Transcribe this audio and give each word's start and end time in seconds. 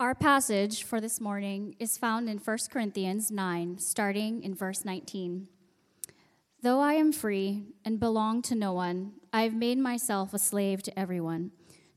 Our 0.00 0.14
passage 0.14 0.82
for 0.82 0.98
this 0.98 1.20
morning 1.20 1.76
is 1.78 1.98
found 1.98 2.30
in 2.30 2.38
1 2.38 2.58
Corinthians 2.72 3.30
9, 3.30 3.76
starting 3.76 4.42
in 4.42 4.54
verse 4.54 4.82
19. 4.82 5.46
Though 6.62 6.80
I 6.80 6.94
am 6.94 7.12
free 7.12 7.66
and 7.84 8.00
belong 8.00 8.40
to 8.44 8.54
no 8.54 8.72
one, 8.72 9.12
I 9.30 9.42
have 9.42 9.52
made 9.52 9.76
myself 9.76 10.32
a 10.32 10.38
slave 10.38 10.82
to 10.84 10.98
everyone, 10.98 11.50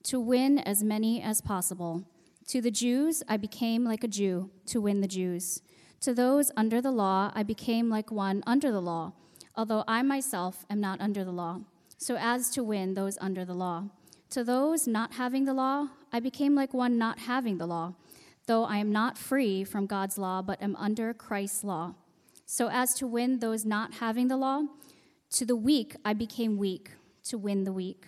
to 0.03 0.19
win 0.19 0.59
as 0.59 0.83
many 0.83 1.21
as 1.21 1.39
possible. 1.39 2.03
To 2.49 2.59
the 2.59 2.71
Jews, 2.71 3.23
I 3.29 3.37
became 3.37 3.85
like 3.85 4.03
a 4.03 4.09
Jew 4.09 4.49
to 4.65 4.81
win 4.81 4.99
the 4.99 5.07
Jews. 5.07 5.61
To 6.01 6.13
those 6.13 6.51
under 6.57 6.81
the 6.81 6.91
law, 6.91 7.31
I 7.33 7.43
became 7.43 7.87
like 7.87 8.11
one 8.11 8.43
under 8.45 8.69
the 8.69 8.81
law, 8.81 9.13
although 9.55 9.85
I 9.87 10.01
myself 10.01 10.65
am 10.69 10.81
not 10.81 10.99
under 10.99 11.23
the 11.23 11.31
law, 11.31 11.61
so 11.97 12.17
as 12.19 12.49
to 12.49 12.65
win 12.65 12.95
those 12.95 13.17
under 13.21 13.45
the 13.45 13.53
law. 13.53 13.85
To 14.33 14.43
those 14.43 14.87
not 14.87 15.13
having 15.13 15.45
the 15.45 15.53
law, 15.53 15.89
I 16.11 16.19
became 16.19 16.55
like 16.55 16.73
one 16.73 16.97
not 16.97 17.19
having 17.19 17.59
the 17.59 17.67
law, 17.67 17.93
though 18.47 18.63
I 18.63 18.77
am 18.77 18.91
not 18.91 19.15
free 19.15 19.63
from 19.63 19.85
God's 19.85 20.17
law, 20.17 20.41
but 20.41 20.59
am 20.59 20.75
under 20.77 21.13
Christ's 21.13 21.63
law, 21.63 21.93
so 22.47 22.67
as 22.67 22.95
to 22.95 23.05
win 23.05 23.37
those 23.37 23.63
not 23.63 23.93
having 23.93 24.29
the 24.29 24.37
law. 24.37 24.63
To 25.33 25.45
the 25.45 25.55
weak, 25.55 25.95
I 26.03 26.15
became 26.15 26.57
weak 26.57 26.89
to 27.25 27.37
win 27.37 27.63
the 27.63 27.71
weak. 27.71 28.07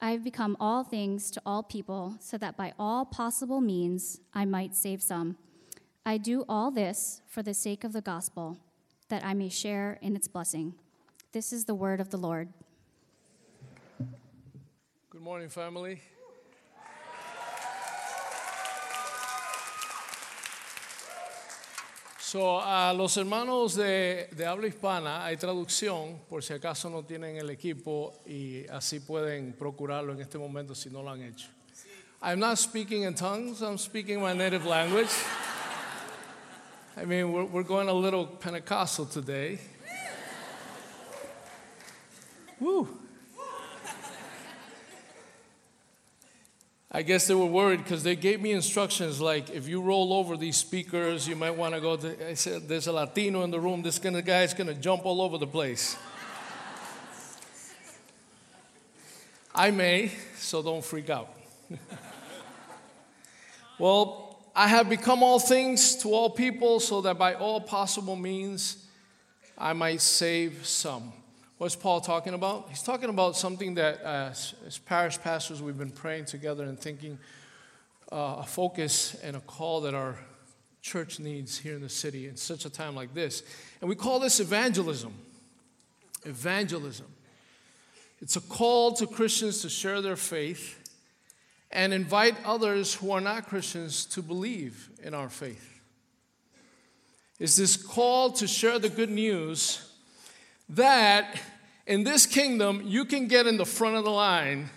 I 0.00 0.12
have 0.12 0.24
become 0.24 0.56
all 0.58 0.82
things 0.82 1.30
to 1.32 1.42
all 1.44 1.62
people, 1.62 2.16
so 2.20 2.38
that 2.38 2.56
by 2.56 2.72
all 2.78 3.04
possible 3.04 3.60
means 3.60 4.22
I 4.32 4.46
might 4.46 4.74
save 4.74 5.02
some. 5.02 5.36
I 6.06 6.16
do 6.16 6.46
all 6.48 6.70
this 6.70 7.20
for 7.28 7.42
the 7.42 7.52
sake 7.52 7.84
of 7.84 7.92
the 7.92 8.00
gospel, 8.00 8.56
that 9.10 9.26
I 9.26 9.34
may 9.34 9.50
share 9.50 9.98
in 10.00 10.16
its 10.16 10.26
blessing. 10.26 10.72
This 11.32 11.52
is 11.52 11.66
the 11.66 11.74
word 11.74 12.00
of 12.00 12.08
the 12.08 12.16
Lord. 12.16 12.48
Good 15.16 15.24
morning, 15.24 15.48
family. 15.48 15.98
So, 22.18 22.60
a 22.60 22.92
los 22.92 23.16
hermanos 23.16 23.76
de, 23.76 24.28
de, 24.36 24.44
habla 24.44 24.66
hispana 24.66 25.24
hay 25.24 25.38
traducción 25.38 26.18
por 26.28 26.42
si 26.42 26.52
acaso 26.52 26.90
no 26.90 27.02
tienen 27.02 27.38
el 27.38 27.48
equipo 27.48 28.12
y 28.26 28.66
así 28.68 29.00
pueden 29.00 29.54
procurarlo 29.54 30.12
en 30.12 30.20
este 30.20 30.36
momento 30.36 30.74
si 30.74 30.90
no 30.90 31.02
lo 31.02 31.08
han 31.08 31.22
hecho. 31.22 31.48
I'm 32.20 32.38
not 32.38 32.58
speaking 32.58 33.04
in 33.04 33.14
tongues, 33.14 33.62
I'm 33.62 33.78
speaking 33.78 34.20
my 34.20 34.34
native 34.34 34.66
language. 34.66 35.08
I 36.94 37.06
mean, 37.06 37.32
we're, 37.32 37.46
we're 37.46 37.62
going 37.62 37.88
a 37.88 37.94
little 37.94 38.26
Pentecostal 38.26 39.06
today. 39.06 39.60
Woo! 42.60 43.05
I 46.96 47.02
guess 47.02 47.26
they 47.26 47.34
were 47.34 47.44
worried 47.44 47.84
because 47.84 48.02
they 48.02 48.16
gave 48.16 48.40
me 48.40 48.52
instructions 48.52 49.20
like 49.20 49.50
if 49.50 49.68
you 49.68 49.82
roll 49.82 50.14
over 50.14 50.34
these 50.34 50.56
speakers, 50.56 51.28
you 51.28 51.36
might 51.36 51.50
want 51.50 51.74
to 51.74 51.80
go. 51.82 51.98
To, 51.98 52.30
I 52.30 52.32
said, 52.32 52.66
"There's 52.66 52.86
a 52.86 52.92
Latino 52.92 53.42
in 53.42 53.50
the 53.50 53.60
room. 53.60 53.82
This 53.82 53.98
gonna, 53.98 54.22
guy's 54.22 54.54
gonna 54.54 54.72
jump 54.72 55.04
all 55.04 55.20
over 55.20 55.36
the 55.36 55.46
place." 55.46 55.94
I 59.54 59.70
may, 59.72 60.10
so 60.38 60.62
don't 60.62 60.82
freak 60.82 61.10
out. 61.10 61.28
well, 63.78 64.38
I 64.56 64.66
have 64.66 64.88
become 64.88 65.22
all 65.22 65.38
things 65.38 65.96
to 65.96 66.14
all 66.14 66.30
people, 66.30 66.80
so 66.80 67.02
that 67.02 67.18
by 67.18 67.34
all 67.34 67.60
possible 67.60 68.16
means 68.16 68.86
I 69.58 69.74
might 69.74 70.00
save 70.00 70.66
some. 70.66 71.12
What's 71.58 71.74
Paul 71.74 72.02
talking 72.02 72.34
about? 72.34 72.66
He's 72.68 72.82
talking 72.82 73.08
about 73.08 73.34
something 73.34 73.76
that, 73.76 74.04
uh, 74.04 74.28
as 74.66 74.78
parish 74.84 75.18
pastors, 75.18 75.62
we've 75.62 75.78
been 75.78 75.90
praying 75.90 76.26
together 76.26 76.64
and 76.64 76.78
thinking 76.78 77.18
uh, 78.12 78.36
a 78.40 78.44
focus 78.44 79.16
and 79.22 79.36
a 79.36 79.40
call 79.40 79.80
that 79.80 79.94
our 79.94 80.18
church 80.82 81.18
needs 81.18 81.56
here 81.56 81.74
in 81.74 81.80
the 81.80 81.88
city 81.88 82.28
in 82.28 82.36
such 82.36 82.66
a 82.66 82.70
time 82.70 82.94
like 82.94 83.14
this. 83.14 83.42
And 83.80 83.88
we 83.88 83.96
call 83.96 84.20
this 84.20 84.38
evangelism. 84.38 85.14
Evangelism. 86.26 87.06
It's 88.20 88.36
a 88.36 88.42
call 88.42 88.92
to 88.92 89.06
Christians 89.06 89.62
to 89.62 89.70
share 89.70 90.02
their 90.02 90.16
faith 90.16 90.78
and 91.70 91.94
invite 91.94 92.36
others 92.44 92.96
who 92.96 93.12
are 93.12 93.20
not 93.22 93.46
Christians 93.46 94.04
to 94.06 94.20
believe 94.20 94.90
in 95.02 95.14
our 95.14 95.30
faith. 95.30 95.80
It's 97.40 97.56
this 97.56 97.78
call 97.78 98.32
to 98.32 98.46
share 98.46 98.78
the 98.78 98.90
good 98.90 99.10
news 99.10 99.85
that 100.70 101.40
in 101.86 102.04
this 102.04 102.26
kingdom 102.26 102.82
you 102.84 103.04
can 103.04 103.28
get 103.28 103.46
in 103.46 103.56
the 103.56 103.64
front 103.64 103.96
of 103.96 104.04
the 104.04 104.10
line, 104.10 104.68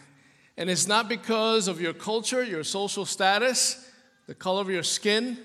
and 0.57 0.69
it's 0.69 0.87
not 0.87 1.07
because 1.07 1.67
of 1.67 1.79
your 1.79 1.93
culture, 1.93 2.43
your 2.43 2.63
social 2.63 3.05
status, 3.05 3.89
the 4.27 4.35
color 4.35 4.61
of 4.61 4.69
your 4.69 4.83
skin, 4.83 5.37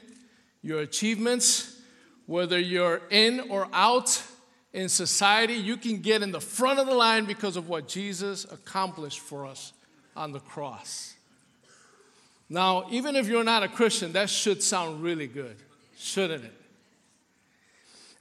your 0.63 0.81
achievements, 0.81 1.81
whether 2.27 2.59
you're 2.59 3.03
in 3.11 3.41
or 3.51 3.69
out 3.73 4.23
in 4.73 4.89
society, 4.89 5.55
you 5.55 5.77
can 5.77 6.01
get 6.01 6.23
in 6.23 6.33
the 6.33 6.41
front 6.41 6.81
of 6.81 6.87
the 6.87 6.95
line 6.95 7.27
because 7.27 7.57
of 7.57 7.69
what 7.69 7.87
Jesus 7.87 8.45
accomplished 8.45 9.21
for 9.21 9.47
us 9.47 9.73
on 10.17 10.33
the 10.33 10.41
cross. 10.41 11.15
Now, 12.49 12.87
even 12.91 13.15
if 13.15 13.29
you're 13.29 13.45
not 13.45 13.63
a 13.63 13.69
Christian, 13.69 14.13
that 14.13 14.29
should 14.29 14.63
sound 14.63 15.03
really 15.03 15.29
good, 15.29 15.57
shouldn't 15.97 16.45
it? 16.45 16.64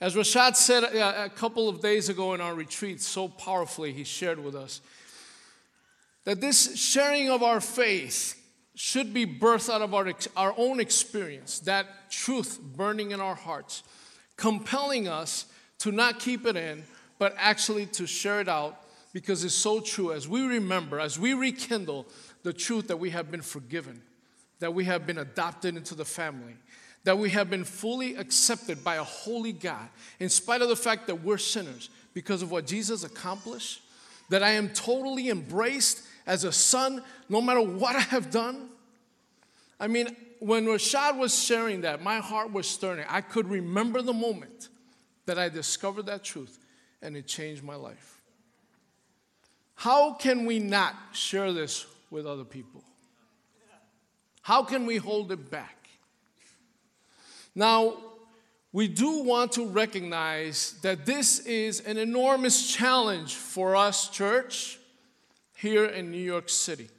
As 0.03 0.15
Rashad 0.15 0.57
said 0.57 0.83
uh, 0.83 1.13
a, 1.15 1.29
couple 1.29 1.69
of 1.69 1.79
days 1.79 2.09
ago 2.09 2.33
in 2.33 2.41
our 2.41 2.53
retreat, 2.53 2.99
so 2.99 3.29
powerfully, 3.29 3.93
he 3.93 4.03
shared 4.03 4.37
with 4.37 4.53
us 4.53 4.81
that 6.25 6.41
this 6.41 6.77
sharing 6.77 7.29
of 7.29 7.41
our 7.41 7.61
faith 7.61 8.37
should 8.75 9.13
be 9.13 9.25
birthed 9.25 9.73
out 9.73 9.81
of 9.81 9.93
our, 9.93 10.11
our 10.35 10.53
own 10.57 10.81
experience, 10.81 11.59
that 11.59 12.11
truth 12.11 12.59
burning 12.75 13.11
in 13.11 13.21
our 13.21 13.33
hearts, 13.33 13.81
compelling 14.35 15.07
us 15.07 15.45
to 15.79 15.89
not 15.89 16.19
keep 16.19 16.45
it 16.45 16.57
in, 16.57 16.83
but 17.17 17.33
actually 17.37 17.85
to 17.85 18.05
share 18.05 18.41
it 18.41 18.49
out 18.49 18.83
because 19.13 19.45
it's 19.45 19.55
so 19.55 19.79
true. 19.79 20.11
As 20.11 20.27
we 20.27 20.41
remember, 20.41 20.99
as 20.99 21.17
we 21.17 21.33
rekindle 21.33 22.07
the 22.43 22.51
truth 22.51 22.89
that 22.89 22.97
we 22.97 23.11
have 23.11 23.31
been 23.31 23.41
forgiven, 23.41 24.01
that 24.59 24.73
we 24.73 24.83
have 24.83 25.07
been 25.07 25.19
adopted 25.19 25.77
into 25.77 25.95
the 25.95 26.03
family, 26.03 26.57
that 27.03 27.17
we 27.17 27.29
have 27.31 27.49
been 27.49 27.65
fully 27.65 28.15
accepted 28.15 28.83
by 28.83 28.95
a 28.95 29.03
holy 29.03 29.51
God, 29.51 29.89
in 30.19 30.29
spite 30.29 30.61
of 30.61 30.69
the 30.69 30.75
fact 30.75 31.07
that 31.07 31.23
we're 31.23 31.37
sinners, 31.37 31.89
because 32.13 32.41
of 32.41 32.51
what 32.51 32.65
Jesus 32.65 33.03
accomplished, 33.03 33.81
that 34.29 34.41
I 34.41 34.51
am 34.51 34.69
totally 34.69 35.29
embraced 35.29 36.03
as 36.25 36.43
a 36.43 36.51
son, 36.51 37.03
no 37.27 37.41
matter 37.41 37.61
what 37.61 37.95
I 37.95 38.01
have 38.01 38.31
done. 38.31 38.69
I 39.79 39.87
mean, 39.87 40.15
when 40.39 40.65
Rashad 40.65 41.17
was 41.17 41.37
sharing 41.37 41.81
that, 41.81 42.01
my 42.01 42.17
heart 42.17 42.51
was 42.51 42.67
stirring. 42.67 43.05
I 43.09 43.21
could 43.21 43.49
remember 43.49 44.01
the 44.01 44.13
moment 44.13 44.69
that 45.25 45.37
I 45.37 45.49
discovered 45.49 46.05
that 46.05 46.23
truth, 46.23 46.57
and 47.01 47.17
it 47.17 47.27
changed 47.27 47.63
my 47.63 47.75
life. 47.75 48.21
How 49.75 50.13
can 50.13 50.45
we 50.45 50.59
not 50.59 50.95
share 51.11 51.51
this 51.51 51.85
with 52.09 52.25
other 52.25 52.45
people? 52.45 52.83
How 54.41 54.63
can 54.63 54.85
we 54.85 54.97
hold 54.97 55.31
it 55.31 55.49
back? 55.49 55.82
Now, 57.55 57.97
we 58.71 58.87
do 58.87 59.23
want 59.23 59.51
to 59.53 59.67
recognize 59.67 60.75
that 60.81 61.05
this 61.05 61.39
is 61.39 61.79
an 61.81 61.97
enormous 61.97 62.67
challenge 62.73 63.35
for 63.35 63.75
us, 63.75 64.09
church, 64.09 64.79
here 65.55 65.85
in 65.85 66.09
New 66.11 66.17
York 66.17 66.49
City. 66.49 66.89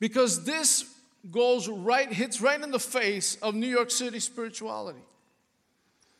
Because 0.00 0.44
this 0.44 0.84
goes 1.30 1.68
right, 1.68 2.12
hits 2.12 2.40
right 2.40 2.60
in 2.60 2.70
the 2.70 2.80
face 2.80 3.36
of 3.36 3.54
New 3.54 3.68
York 3.68 3.90
City 3.90 4.18
spirituality. 4.18 5.00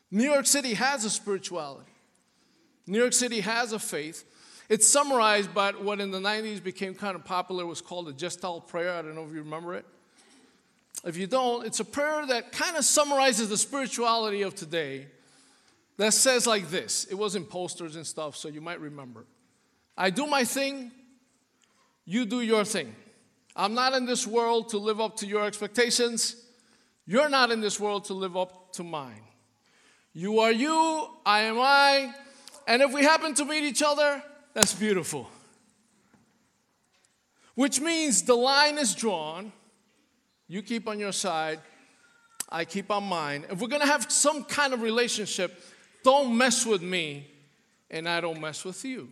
New 0.09 0.23
York 0.23 0.45
City 0.45 0.73
has 0.73 1.03
a 1.03 1.09
spirituality. 1.09 1.91
New 2.87 2.99
York 2.99 3.13
City 3.13 3.41
has 3.41 3.73
a 3.73 3.79
faith. 3.79 4.25
It's 4.69 4.87
summarized 4.87 5.53
by 5.53 5.71
what 5.71 5.99
in 5.99 6.11
the 6.11 6.19
90s 6.19 6.63
became 6.63 6.93
kind 6.93 7.15
of 7.15 7.25
popular 7.25 7.65
was 7.65 7.81
called 7.81 8.07
the 8.07 8.13
Gestalt 8.13 8.67
prayer. 8.67 8.93
I 8.93 9.01
don't 9.01 9.15
know 9.15 9.25
if 9.25 9.33
you 9.33 9.41
remember 9.41 9.73
it. 9.75 9.85
If 11.03 11.17
you 11.17 11.27
don't, 11.27 11.65
it's 11.65 11.79
a 11.79 11.85
prayer 11.85 12.25
that 12.27 12.51
kind 12.51 12.77
of 12.77 12.85
summarizes 12.85 13.49
the 13.49 13.57
spirituality 13.57 14.43
of 14.43 14.55
today 14.55 15.07
that 15.97 16.13
says 16.13 16.45
like 16.45 16.69
this. 16.69 17.05
It 17.09 17.15
was 17.15 17.35
in 17.35 17.45
posters 17.45 17.95
and 17.95 18.05
stuff, 18.05 18.35
so 18.35 18.47
you 18.47 18.61
might 18.61 18.79
remember. 18.79 19.25
I 19.97 20.09
do 20.09 20.27
my 20.27 20.43
thing, 20.43 20.91
you 22.05 22.25
do 22.25 22.41
your 22.41 22.65
thing. 22.65 22.95
I'm 23.55 23.73
not 23.73 23.93
in 23.93 24.05
this 24.05 24.25
world 24.25 24.69
to 24.69 24.77
live 24.77 25.01
up 25.01 25.17
to 25.17 25.27
your 25.27 25.45
expectations. 25.45 26.35
You're 27.05 27.29
not 27.29 27.51
in 27.51 27.61
this 27.61 27.79
world 27.79 28.05
to 28.05 28.13
live 28.13 28.37
up 28.37 28.73
to 28.73 28.83
mine. 28.83 29.23
You 30.13 30.39
are 30.39 30.51
you, 30.51 31.07
I 31.25 31.41
am 31.41 31.59
I, 31.59 32.13
and 32.67 32.81
if 32.81 32.93
we 32.93 33.03
happen 33.03 33.33
to 33.35 33.45
meet 33.45 33.63
each 33.63 33.81
other, 33.81 34.23
that's 34.53 34.73
beautiful. 34.73 35.29
Which 37.55 37.79
means 37.79 38.23
the 38.23 38.35
line 38.35 38.77
is 38.77 38.95
drawn 38.95 39.51
you 40.51 40.61
keep 40.61 40.85
on 40.89 40.99
your 40.99 41.13
side, 41.13 41.61
I 42.49 42.65
keep 42.65 42.91
on 42.91 43.05
mine. 43.05 43.45
If 43.49 43.61
we're 43.61 43.69
gonna 43.69 43.85
have 43.85 44.11
some 44.11 44.43
kind 44.43 44.73
of 44.73 44.81
relationship, 44.81 45.63
don't 46.03 46.37
mess 46.37 46.65
with 46.65 46.81
me 46.81 47.25
and 47.89 48.09
I 48.09 48.19
don't 48.19 48.41
mess 48.41 48.65
with 48.65 48.83
you. 48.83 49.07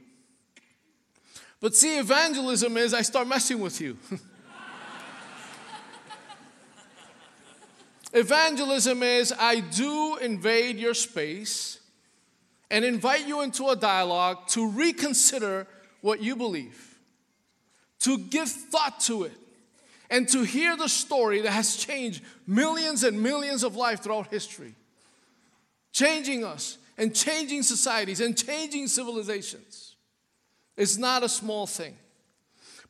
But 1.61 1.77
see, 1.77 1.97
evangelism 1.97 2.75
is 2.75 2.93
I 2.93 3.03
start 3.03 3.25
messing 3.25 3.61
with 3.61 3.79
you. 3.79 3.97
Evangelism 8.11 9.03
is 9.03 9.31
I 9.39 9.59
do 9.59 10.17
invade 10.17 10.77
your 10.77 10.95
space 10.95 11.79
and 12.69 12.83
invite 12.83 13.27
you 13.27 13.41
into 13.41 13.69
a 13.69 13.77
dialogue 13.77 14.47
to 14.49 14.67
reconsider 14.67 15.67
what 16.01 16.19
you 16.21 16.35
believe, 16.35 16.97
to 17.99 18.17
give 18.17 18.49
thought 18.49 18.99
to 19.01 19.23
it, 19.23 19.37
and 20.09 20.27
to 20.29 20.43
hear 20.43 20.75
the 20.75 20.89
story 20.89 21.41
that 21.41 21.51
has 21.51 21.75
changed 21.75 22.23
millions 22.47 23.03
and 23.03 23.21
millions 23.21 23.63
of 23.63 23.75
lives 23.75 24.01
throughout 24.01 24.27
history, 24.27 24.73
changing 25.91 26.43
us 26.43 26.77
and 26.97 27.15
changing 27.15 27.63
societies 27.63 28.19
and 28.19 28.37
changing 28.37 28.87
civilizations. 28.87 29.95
It's 30.75 30.97
not 30.97 31.23
a 31.23 31.29
small 31.29 31.67
thing, 31.67 31.95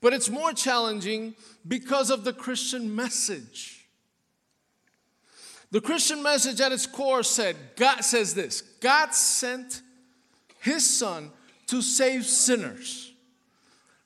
but 0.01 0.13
it's 0.13 0.29
more 0.29 0.53
challenging 0.53 1.35
because 1.67 2.09
of 2.09 2.23
the 2.23 2.33
Christian 2.33 2.95
message. 2.95 3.87
The 5.71 5.81
Christian 5.81 6.23
message 6.23 6.61
at 6.61 6.71
its 6.71 6.87
core 6.87 7.23
said, 7.23 7.55
God 7.75 8.01
says 8.01 8.33
this 8.33 8.61
God 8.61 9.13
sent 9.13 9.81
his 10.61 10.85
son 10.85 11.31
to 11.67 11.81
save 11.81 12.25
sinners. 12.25 13.11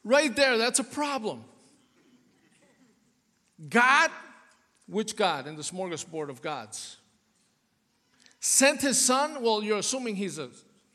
Right 0.04 0.36
there, 0.36 0.58
that's 0.58 0.80
a 0.80 0.84
problem. 0.84 1.46
God, 3.70 4.10
which 4.88 5.16
God 5.16 5.48
in 5.48 5.56
the 5.56 5.62
smorgasbord 5.62 6.30
of 6.30 6.42
gods? 6.42 6.98
Sent 8.40 8.82
his 8.82 9.00
son, 9.00 9.42
well, 9.42 9.64
you're 9.64 9.78
assuming 9.78 10.16
he's 10.16 10.38
a 10.38 10.50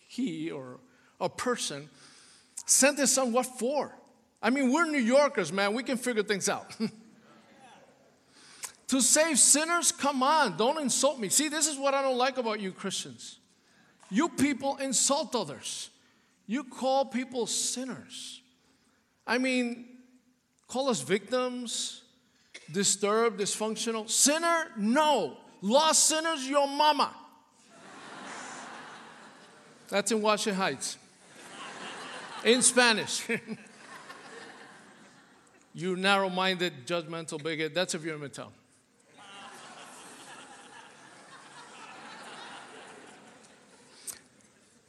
he 0.06 0.50
or 0.50 0.80
a 1.20 1.28
person, 1.28 1.88
sent 2.66 2.98
his 2.98 3.12
son 3.12 3.32
what 3.32 3.46
for? 3.46 3.94
I 4.42 4.50
mean, 4.50 4.72
we're 4.72 4.86
New 4.86 4.98
Yorkers, 4.98 5.52
man, 5.52 5.74
we 5.74 5.82
can 5.82 5.96
figure 5.96 6.22
things 6.22 6.48
out. 6.48 6.76
to 8.88 9.00
save 9.00 9.38
sinners? 9.38 9.92
Come 9.92 10.22
on, 10.22 10.56
don't 10.56 10.80
insult 10.80 11.18
me. 11.18 11.28
See, 11.28 11.48
this 11.48 11.66
is 11.66 11.78
what 11.78 11.94
I 11.94 12.02
don't 12.02 12.18
like 12.18 12.38
about 12.38 12.60
you 12.60 12.72
Christians. 12.72 13.38
You 14.10 14.28
people 14.28 14.76
insult 14.76 15.34
others, 15.34 15.90
you 16.46 16.64
call 16.64 17.04
people 17.04 17.46
sinners. 17.46 18.40
I 19.26 19.36
mean, 19.36 19.84
call 20.66 20.88
us 20.88 21.02
victims, 21.02 22.02
disturbed, 22.72 23.40
dysfunctional. 23.40 24.08
Sinner? 24.08 24.66
No. 24.76 25.38
Lost 25.60 26.08
sinners, 26.08 26.48
your 26.48 26.68
mama. 26.68 27.12
That's 29.88 30.12
in 30.12 30.20
Washington 30.20 30.60
Heights. 30.60 30.98
In 32.44 32.62
Spanish. 32.62 33.26
you 35.74 35.96
narrow 35.96 36.28
minded, 36.28 36.86
judgmental 36.86 37.42
bigot. 37.42 37.74
That's 37.74 37.94
if 37.94 38.04
you're 38.04 38.14
in 38.14 38.20
Midtown. 38.20 38.50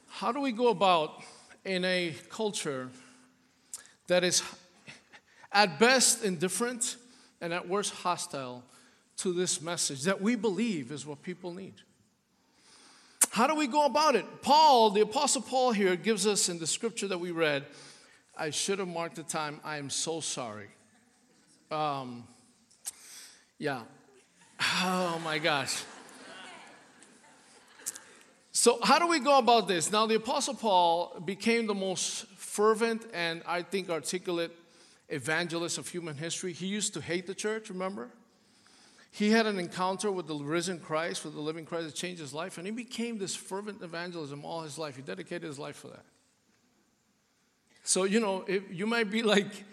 How 0.08 0.32
do 0.32 0.40
we 0.42 0.52
go 0.52 0.68
about 0.68 1.22
in 1.64 1.84
a 1.84 2.14
culture 2.28 2.90
that 4.06 4.22
is 4.22 4.42
at 5.50 5.78
best 5.78 6.24
indifferent 6.24 6.96
and 7.40 7.52
at 7.52 7.68
worst 7.68 7.92
hostile 7.94 8.62
to 9.18 9.32
this 9.32 9.60
message 9.60 10.04
that 10.04 10.20
we 10.20 10.34
believe 10.34 10.90
is 10.90 11.06
what 11.06 11.22
people 11.22 11.52
need? 11.52 11.74
How 13.30 13.46
do 13.46 13.54
we 13.54 13.66
go 13.66 13.84
about 13.84 14.16
it? 14.16 14.24
Paul, 14.42 14.90
the 14.90 15.02
Apostle 15.02 15.42
Paul 15.42 15.72
here, 15.72 15.94
gives 15.94 16.26
us 16.26 16.48
in 16.48 16.58
the 16.58 16.66
scripture 16.66 17.06
that 17.08 17.18
we 17.18 17.30
read. 17.30 17.64
I 18.36 18.50
should 18.50 18.78
have 18.78 18.88
marked 18.88 19.16
the 19.16 19.22
time. 19.22 19.60
I 19.62 19.76
am 19.76 19.90
so 19.90 20.20
sorry. 20.20 20.68
Um, 21.70 22.24
yeah. 23.58 23.82
Oh 24.82 25.20
my 25.24 25.38
gosh. 25.38 25.84
So, 28.52 28.78
how 28.82 28.98
do 28.98 29.06
we 29.06 29.20
go 29.20 29.38
about 29.38 29.68
this? 29.68 29.92
Now, 29.92 30.06
the 30.06 30.16
Apostle 30.16 30.54
Paul 30.54 31.22
became 31.24 31.66
the 31.66 31.74
most 31.74 32.26
fervent 32.36 33.06
and 33.14 33.42
I 33.46 33.62
think 33.62 33.88
articulate 33.88 34.54
evangelist 35.10 35.78
of 35.78 35.88
human 35.88 36.16
history. 36.16 36.52
He 36.52 36.66
used 36.66 36.94
to 36.94 37.00
hate 37.00 37.26
the 37.26 37.34
church, 37.34 37.68
remember? 37.68 38.10
He 39.10 39.30
had 39.30 39.46
an 39.46 39.58
encounter 39.58 40.10
with 40.10 40.28
the 40.28 40.36
risen 40.36 40.78
Christ, 40.78 41.24
with 41.24 41.34
the 41.34 41.40
living 41.40 41.64
Christ 41.64 41.86
that 41.86 41.94
changed 41.94 42.20
his 42.20 42.32
life, 42.32 42.58
and 42.58 42.66
he 42.66 42.70
became 42.70 43.18
this 43.18 43.34
fervent 43.34 43.82
evangelism 43.82 44.44
all 44.44 44.62
his 44.62 44.78
life. 44.78 44.96
He 44.96 45.02
dedicated 45.02 45.42
his 45.42 45.58
life 45.58 45.76
for 45.76 45.88
that. 45.88 46.04
So, 47.82 48.04
you 48.04 48.20
know, 48.20 48.46
you 48.70 48.86
might 48.86 49.10
be 49.10 49.22
like 49.22 49.64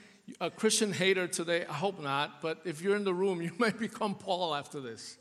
a 0.42 0.50
Christian 0.50 0.92
hater 0.92 1.28
today. 1.28 1.66
I 1.66 1.74
hope 1.74 2.02
not, 2.02 2.42
but 2.42 2.62
if 2.66 2.82
you're 2.82 2.96
in 2.96 3.04
the 3.04 3.14
room, 3.14 3.42
you 3.44 3.52
might 3.60 3.78
become 3.78 4.16
Paul 4.16 4.56
after 4.56 4.82
this. 4.82 5.18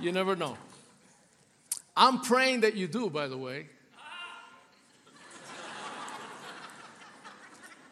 You 0.00 0.10
never 0.10 0.34
know. 0.34 0.56
I'm 1.96 2.20
praying 2.20 2.62
that 2.62 2.74
you 2.74 2.88
do, 2.88 3.10
by 3.10 3.28
the 3.28 3.36
way. 3.36 3.66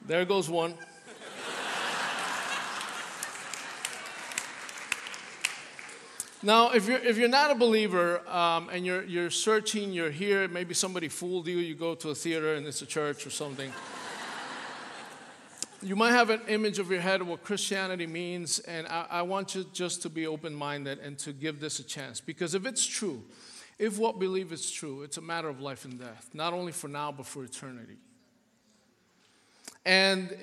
There 0.05 0.25
goes 0.25 0.51
one. 0.51 0.75
Now, 6.45 6.73
if 6.73 6.89
you're, 6.89 6.99
if 6.99 7.19
you're 7.19 7.29
not 7.29 7.53
a 7.53 7.55
believer 7.55 8.29
um, 8.29 8.69
and 8.73 8.85
you're, 8.85 9.05
you're 9.05 9.31
searching, 9.31 9.93
you're 9.93 10.11
here, 10.11 10.49
maybe 10.49 10.75
somebody 10.75 11.07
fooled 11.09 11.47
you, 11.47 11.59
you 11.59 11.77
go 11.77 11.95
to 11.95 12.11
a 12.11 12.15
theater 12.17 12.55
and 12.55 12.67
it's 12.67 12.83
a 12.83 12.87
church 12.87 13.25
or 13.25 13.31
something. 13.31 13.73
you 15.83 15.95
might 15.95 16.11
have 16.11 16.31
an 16.31 16.41
image 16.49 16.81
of 16.81 16.91
your 16.91 17.01
head 17.01 17.21
of 17.21 17.29
what 17.29 17.45
Christianity 17.45 18.09
means, 18.09 18.59
and 18.59 18.89
I, 18.89 19.07
I 19.09 19.23
want 19.23 19.55
you 19.55 19.65
just 19.73 20.03
to 20.03 20.09
be 20.09 20.27
open 20.27 20.53
minded 20.53 20.99
and 20.99 21.17
to 21.21 21.33
give 21.33 21.61
this 21.61 21.79
a 21.79 21.85
chance. 21.85 22.21
Because 22.21 22.57
if 22.57 22.67
it's 22.67 22.85
true, 22.85 23.23
if 23.79 23.97
what 23.97 24.19
we 24.19 24.27
believe 24.27 24.51
is 24.51 24.69
true, 24.69 25.03
it's 25.03 25.19
a 25.19 25.23
matter 25.23 25.49
of 25.49 25.61
life 25.61 25.85
and 25.85 26.01
death, 26.01 26.31
not 26.35 26.53
only 26.53 26.73
for 26.73 26.89
now, 26.89 27.13
but 27.13 27.27
for 27.27 27.45
eternity. 27.45 27.99
And 29.85 30.37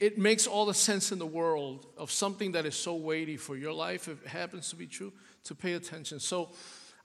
it, 0.00 0.18
makes 0.18 0.48
all 0.48 0.66
the 0.66 0.74
sense 0.74 1.12
in 1.12 1.20
the 1.20 1.26
world 1.26 1.86
of 1.96 2.10
something 2.10 2.52
that 2.52 2.66
is 2.66 2.74
so 2.74 2.96
weighty 2.96 3.36
for 3.36 3.56
your 3.56 3.72
life, 3.72 4.08
if 4.08 4.24
it 4.24 4.28
happens 4.28 4.70
to 4.70 4.76
be 4.76 4.86
true, 4.86 5.12
to 5.44 5.54
pay 5.54 5.74
attention. 5.74 6.20
So 6.20 6.50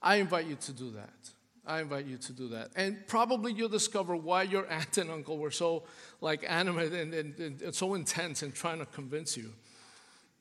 I 0.02 0.16
invite 0.16 0.46
you 0.46 0.56
to 0.56 0.72
do 0.72 0.90
that. 0.92 1.30
I 1.66 1.80
invite 1.80 2.06
you 2.06 2.16
to 2.16 2.32
do 2.32 2.48
that. 2.48 2.70
And 2.76 3.06
probably 3.06 3.52
you'll 3.52 3.68
discover 3.68 4.16
why 4.16 4.44
your 4.44 4.66
aunt 4.70 4.96
and 4.98 5.10
uncle 5.10 5.38
were 5.38 5.50
so 5.50 5.84
like 6.20 6.44
animated 6.48 7.14
and, 7.14 7.14
and, 7.38 7.62
and 7.62 7.74
so 7.74 7.94
intense 7.94 8.42
in 8.42 8.52
trying 8.52 8.78
to 8.78 8.86
convince 8.86 9.36
you. 9.36 9.52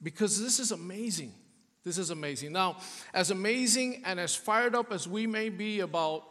Because 0.02 0.42
this 0.42 0.60
is 0.60 0.72
amazing. 0.72 1.34
This 1.84 1.98
is 1.98 2.10
amazing. 2.10 2.52
Now, 2.52 2.78
as 3.14 3.32
amazing 3.32 4.04
and 4.06 4.20
as 4.20 4.36
fired 4.36 4.76
up 4.76 4.92
as 4.92 5.08
we 5.08 5.28
may 5.28 5.50
be 5.50 5.80
about 5.82 6.24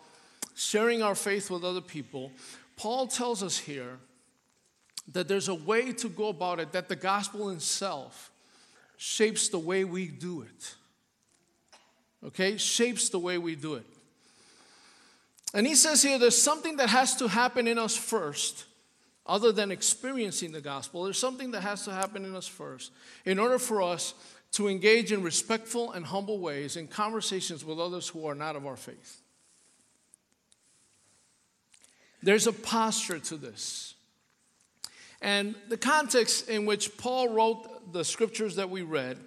sharing 0.55 1.03
our 1.03 1.15
faith 1.15 1.51
with 1.51 1.65
other 1.65 1.81
people, 1.81 2.33
Paul 2.77 3.07
tells 3.07 3.43
us 3.43 3.59
here 3.59 3.99
that 5.13 5.29
there's 5.29 5.49
a 5.49 5.55
way 5.55 5.93
to 5.93 6.09
go 6.09 6.29
about 6.29 6.61
it, 6.61 6.73
that 6.73 6.89
the 6.89 6.97
gospel 6.97 7.51
itself 7.51 8.31
shapes 8.97 9.49
the 9.49 9.59
way 9.59 9.85
we 9.85 10.09
do 10.09 10.43
it. 10.43 10.75
Okay? 12.25 12.57
Shapes 12.57 13.09
the 13.09 13.19
way 13.19 13.39
we 13.39 13.55
do 13.55 13.75
it. 13.75 13.87
And 15.55 15.67
he 15.67 15.75
says 15.75 16.03
here 16.03 16.19
there's 16.19 16.41
something 16.41 16.77
that 16.77 16.89
has 16.89 17.17
to 17.17 17.29
happen 17.29 17.67
in 17.67 17.79
us 17.79 17.97
first, 17.97 18.65
other 19.27 19.53
than 19.53 19.71
experiencing 19.71 20.53
the 20.53 20.61
gospel. 20.61 21.05
There's 21.05 21.19
something 21.19 21.51
that 21.53 21.63
has 21.63 21.85
to 21.85 21.93
happen 21.93 22.25
in 22.25 22.35
us 22.35 22.47
first 22.47 22.93
in 23.25 23.39
order 23.39 23.59
for 23.59 23.83
us 23.83 24.15
to 24.53 24.69
engage 24.69 25.13
in 25.13 25.23
respectful 25.23 25.93
and 25.93 26.05
humble 26.07 26.39
ways 26.39 26.77
in 26.77 26.87
conversations 26.87 27.65
with 27.65 27.79
others 27.79 28.09
who 28.09 28.27
are 28.27 28.35
not 28.35 28.57
of 28.57 28.67
our 28.67 28.77
faith. 28.77 29.21
There's 32.23 32.47
a 32.47 32.53
posture 32.53 33.19
to 33.19 33.37
this. 33.37 33.95
And 35.21 35.55
the 35.69 35.77
context 35.77 36.49
in 36.49 36.67
which 36.67 36.97
Paul 36.97 37.31
wrote 37.31 37.93
the 37.93 38.05
scriptures 38.05 38.57
that 38.57 38.71
we 38.71 38.83
read, 38.83 39.19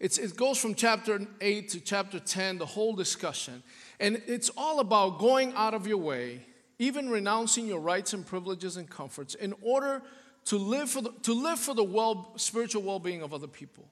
it 0.00 0.36
goes 0.36 0.58
from 0.58 0.74
chapter 0.74 1.20
8 1.40 1.68
to 1.70 1.80
chapter 1.80 2.20
10, 2.20 2.58
the 2.58 2.66
whole 2.66 2.94
discussion. 2.94 3.62
And 3.98 4.22
it's 4.26 4.50
all 4.56 4.80
about 4.80 5.18
going 5.18 5.52
out 5.54 5.74
of 5.74 5.86
your 5.86 5.98
way, 5.98 6.46
even 6.78 7.08
renouncing 7.08 7.66
your 7.66 7.80
rights 7.80 8.12
and 8.12 8.24
privileges 8.24 8.76
and 8.76 8.88
comforts, 8.88 9.34
in 9.34 9.54
order 9.60 10.02
to 10.46 10.56
live 10.56 10.88
for 10.88 11.02
the, 11.02 11.12
to 11.22 11.34
live 11.34 11.58
for 11.58 11.74
the 11.74 11.84
well, 11.84 12.32
spiritual 12.36 12.82
well 12.82 13.00
being 13.00 13.22
of 13.22 13.34
other 13.34 13.48
people. 13.48 13.88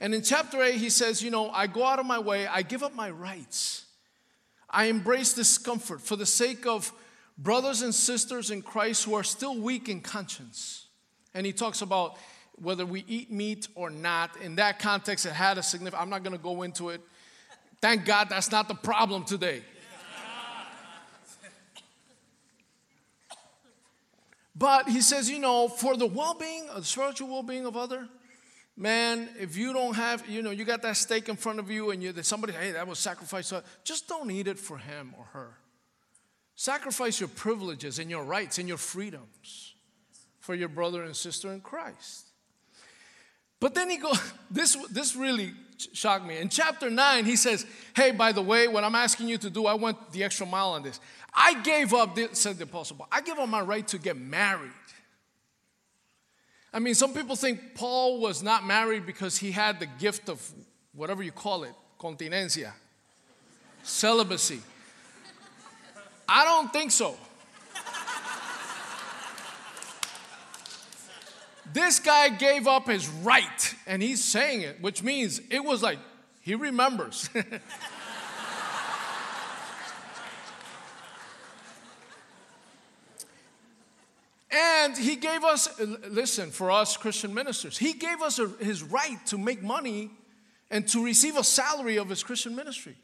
And 0.00 0.14
in 0.14 0.22
chapter 0.22 0.62
8, 0.62 0.74
he 0.74 0.90
says, 0.90 1.22
You 1.22 1.30
know, 1.30 1.50
I 1.50 1.66
go 1.66 1.84
out 1.84 1.98
of 1.98 2.06
my 2.06 2.18
way, 2.18 2.46
I 2.46 2.62
give 2.62 2.82
up 2.82 2.94
my 2.94 3.10
rights. 3.10 3.86
I 4.68 4.86
embrace 4.86 5.32
discomfort 5.32 6.02
for 6.02 6.16
the 6.16 6.26
sake 6.26 6.66
of 6.66 6.92
brothers 7.38 7.82
and 7.82 7.94
sisters 7.94 8.50
in 8.50 8.62
Christ 8.62 9.04
who 9.04 9.14
are 9.14 9.22
still 9.22 9.58
weak 9.58 9.88
in 9.88 10.00
conscience. 10.00 10.86
And 11.34 11.46
he 11.46 11.52
talks 11.52 11.82
about 11.82 12.18
whether 12.60 12.86
we 12.86 13.04
eat 13.06 13.30
meat 13.30 13.68
or 13.74 13.90
not. 13.90 14.36
In 14.40 14.56
that 14.56 14.78
context, 14.78 15.26
it 15.26 15.32
had 15.32 15.58
a 15.58 15.62
significant, 15.62 16.02
I'm 16.02 16.10
not 16.10 16.22
going 16.22 16.36
to 16.36 16.42
go 16.42 16.62
into 16.62 16.90
it. 16.90 17.00
Thank 17.80 18.04
God 18.04 18.28
that's 18.28 18.50
not 18.50 18.68
the 18.68 18.74
problem 18.74 19.24
today. 19.24 19.62
But 24.58 24.88
he 24.88 25.02
says, 25.02 25.28
you 25.28 25.38
know, 25.38 25.68
for 25.68 25.98
the 25.98 26.06
well 26.06 26.32
being, 26.32 26.66
the 26.74 26.82
spiritual 26.82 27.28
well 27.28 27.42
being 27.42 27.66
of 27.66 27.76
other, 27.76 28.08
Man, 28.78 29.30
if 29.40 29.56
you 29.56 29.72
don't 29.72 29.94
have, 29.94 30.28
you 30.28 30.42
know, 30.42 30.50
you 30.50 30.66
got 30.66 30.82
that 30.82 30.98
steak 30.98 31.30
in 31.30 31.36
front 31.36 31.58
of 31.58 31.70
you 31.70 31.92
and 31.92 32.02
you, 32.02 32.12
somebody, 32.22 32.52
hey, 32.52 32.72
that 32.72 32.86
was 32.86 32.98
sacrificed, 32.98 33.54
just 33.84 34.06
don't 34.06 34.30
eat 34.30 34.46
it 34.46 34.58
for 34.58 34.76
him 34.76 35.14
or 35.16 35.24
her. 35.32 35.56
Sacrifice 36.56 37.18
your 37.18 37.30
privileges 37.30 37.98
and 37.98 38.10
your 38.10 38.22
rights 38.22 38.58
and 38.58 38.68
your 38.68 38.76
freedoms 38.76 39.74
for 40.40 40.54
your 40.54 40.68
brother 40.68 41.04
and 41.04 41.16
sister 41.16 41.52
in 41.52 41.60
Christ. 41.60 42.25
But 43.60 43.74
then 43.74 43.90
he 43.90 43.96
goes, 43.96 44.20
this, 44.50 44.76
this 44.90 45.16
really 45.16 45.52
shocked 45.92 46.26
me. 46.26 46.38
In 46.38 46.48
chapter 46.48 46.90
9, 46.90 47.24
he 47.24 47.36
says, 47.36 47.66
Hey, 47.94 48.10
by 48.10 48.32
the 48.32 48.42
way, 48.42 48.68
what 48.68 48.84
I'm 48.84 48.94
asking 48.94 49.28
you 49.28 49.38
to 49.38 49.50
do, 49.50 49.66
I 49.66 49.74
went 49.74 50.12
the 50.12 50.24
extra 50.24 50.46
mile 50.46 50.70
on 50.70 50.82
this. 50.82 51.00
I 51.34 51.60
gave 51.60 51.92
up, 51.92 52.14
this, 52.14 52.38
said 52.38 52.56
the 52.56 52.64
apostle 52.64 52.96
Paul, 52.96 53.08
I 53.12 53.20
gave 53.20 53.38
up 53.38 53.48
my 53.48 53.60
right 53.60 53.86
to 53.88 53.98
get 53.98 54.16
married. 54.16 54.70
I 56.72 56.78
mean, 56.78 56.94
some 56.94 57.14
people 57.14 57.36
think 57.36 57.74
Paul 57.74 58.20
was 58.20 58.42
not 58.42 58.66
married 58.66 59.06
because 59.06 59.38
he 59.38 59.50
had 59.50 59.80
the 59.80 59.86
gift 59.86 60.28
of 60.28 60.42
whatever 60.94 61.22
you 61.22 61.32
call 61.32 61.64
it, 61.64 61.72
continencia, 61.98 62.72
celibacy. 63.82 64.60
I 66.28 66.44
don't 66.44 66.72
think 66.72 66.90
so. 66.90 67.16
This 71.72 71.98
guy 71.98 72.28
gave 72.28 72.66
up 72.66 72.88
his 72.88 73.08
right, 73.08 73.74
and 73.86 74.02
he's 74.02 74.22
saying 74.22 74.62
it, 74.62 74.80
which 74.80 75.02
means 75.02 75.40
it 75.50 75.64
was 75.64 75.82
like 75.82 75.98
he 76.40 76.54
remembers. 76.54 77.28
And 84.56 84.96
he 84.96 85.16
gave 85.16 85.44
us, 85.44 85.68
listen, 86.08 86.50
for 86.50 86.70
us 86.70 86.96
Christian 86.96 87.34
ministers, 87.34 87.76
he 87.76 87.92
gave 87.92 88.22
us 88.22 88.38
a, 88.38 88.48
his 88.60 88.82
right 88.82 89.18
to 89.26 89.36
make 89.36 89.62
money 89.62 90.10
and 90.70 90.88
to 90.88 91.04
receive 91.04 91.36
a 91.36 91.44
salary 91.44 91.98
of 91.98 92.08
his 92.08 92.22
Christian 92.22 92.56
ministry, 92.56 92.96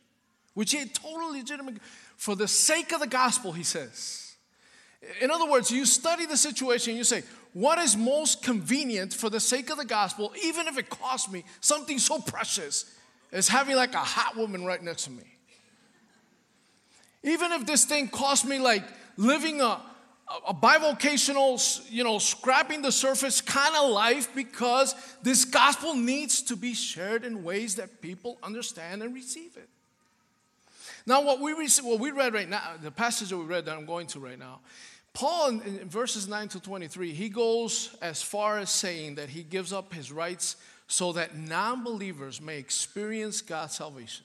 which 0.54 0.70
he 0.70 0.78
had 0.78 0.94
totally 0.94 1.40
legitimate 1.40 1.76
for 2.16 2.36
the 2.36 2.48
sake 2.48 2.92
of 2.92 3.00
the 3.00 3.06
gospel, 3.06 3.52
he 3.52 3.64
says. 3.64 4.31
In 5.20 5.30
other 5.30 5.50
words, 5.50 5.70
you 5.70 5.84
study 5.84 6.26
the 6.26 6.36
situation, 6.36 6.96
you 6.96 7.04
say, 7.04 7.22
what 7.52 7.78
is 7.78 7.96
most 7.96 8.42
convenient 8.42 9.12
for 9.12 9.28
the 9.28 9.40
sake 9.40 9.70
of 9.70 9.76
the 9.76 9.84
gospel, 9.84 10.32
even 10.42 10.68
if 10.68 10.78
it 10.78 10.88
costs 10.88 11.30
me 11.30 11.44
something 11.60 11.98
so 11.98 12.18
precious 12.18 12.84
as 13.30 13.48
having 13.48 13.76
like 13.76 13.94
a 13.94 13.98
hot 13.98 14.36
woman 14.36 14.64
right 14.64 14.82
next 14.82 15.04
to 15.04 15.10
me? 15.10 15.24
Even 17.24 17.52
if 17.52 17.66
this 17.66 17.84
thing 17.84 18.08
costs 18.08 18.46
me 18.46 18.58
like 18.58 18.84
living 19.16 19.60
a, 19.60 19.80
a 20.48 20.54
bivocational, 20.54 21.80
you 21.90 22.04
know, 22.04 22.18
scrapping 22.18 22.82
the 22.82 22.92
surface 22.92 23.40
kind 23.40 23.74
of 23.76 23.90
life 23.90 24.34
because 24.34 24.94
this 25.22 25.44
gospel 25.44 25.94
needs 25.94 26.42
to 26.42 26.56
be 26.56 26.74
shared 26.74 27.24
in 27.24 27.44
ways 27.44 27.74
that 27.76 28.00
people 28.00 28.38
understand 28.42 29.02
and 29.02 29.14
receive 29.14 29.56
it. 29.56 29.68
Now, 31.04 31.22
what 31.22 31.40
we, 31.40 31.52
what 31.52 31.98
we 31.98 32.12
read 32.12 32.32
right 32.32 32.48
now, 32.48 32.62
the 32.80 32.90
passage 32.90 33.30
that 33.30 33.36
we 33.36 33.44
read 33.44 33.66
that 33.66 33.76
I'm 33.76 33.86
going 33.86 34.06
to 34.08 34.20
right 34.20 34.38
now, 34.38 34.60
Paul 35.14 35.48
in, 35.48 35.88
verses 35.88 36.26
9 36.26 36.48
to 36.48 36.60
23, 36.60 37.12
he 37.12 37.28
goes 37.28 37.94
as 38.00 38.22
far 38.22 38.58
as 38.58 38.70
saying 38.70 39.16
that 39.16 39.28
he 39.28 39.42
gives 39.42 39.72
up 39.72 39.92
his 39.92 40.10
rights 40.10 40.56
so 40.86 41.12
that 41.12 41.36
non 41.36 41.84
believers 41.84 42.40
may 42.40 42.58
experience 42.58 43.40
God's 43.40 43.74
salvation. 43.74 44.24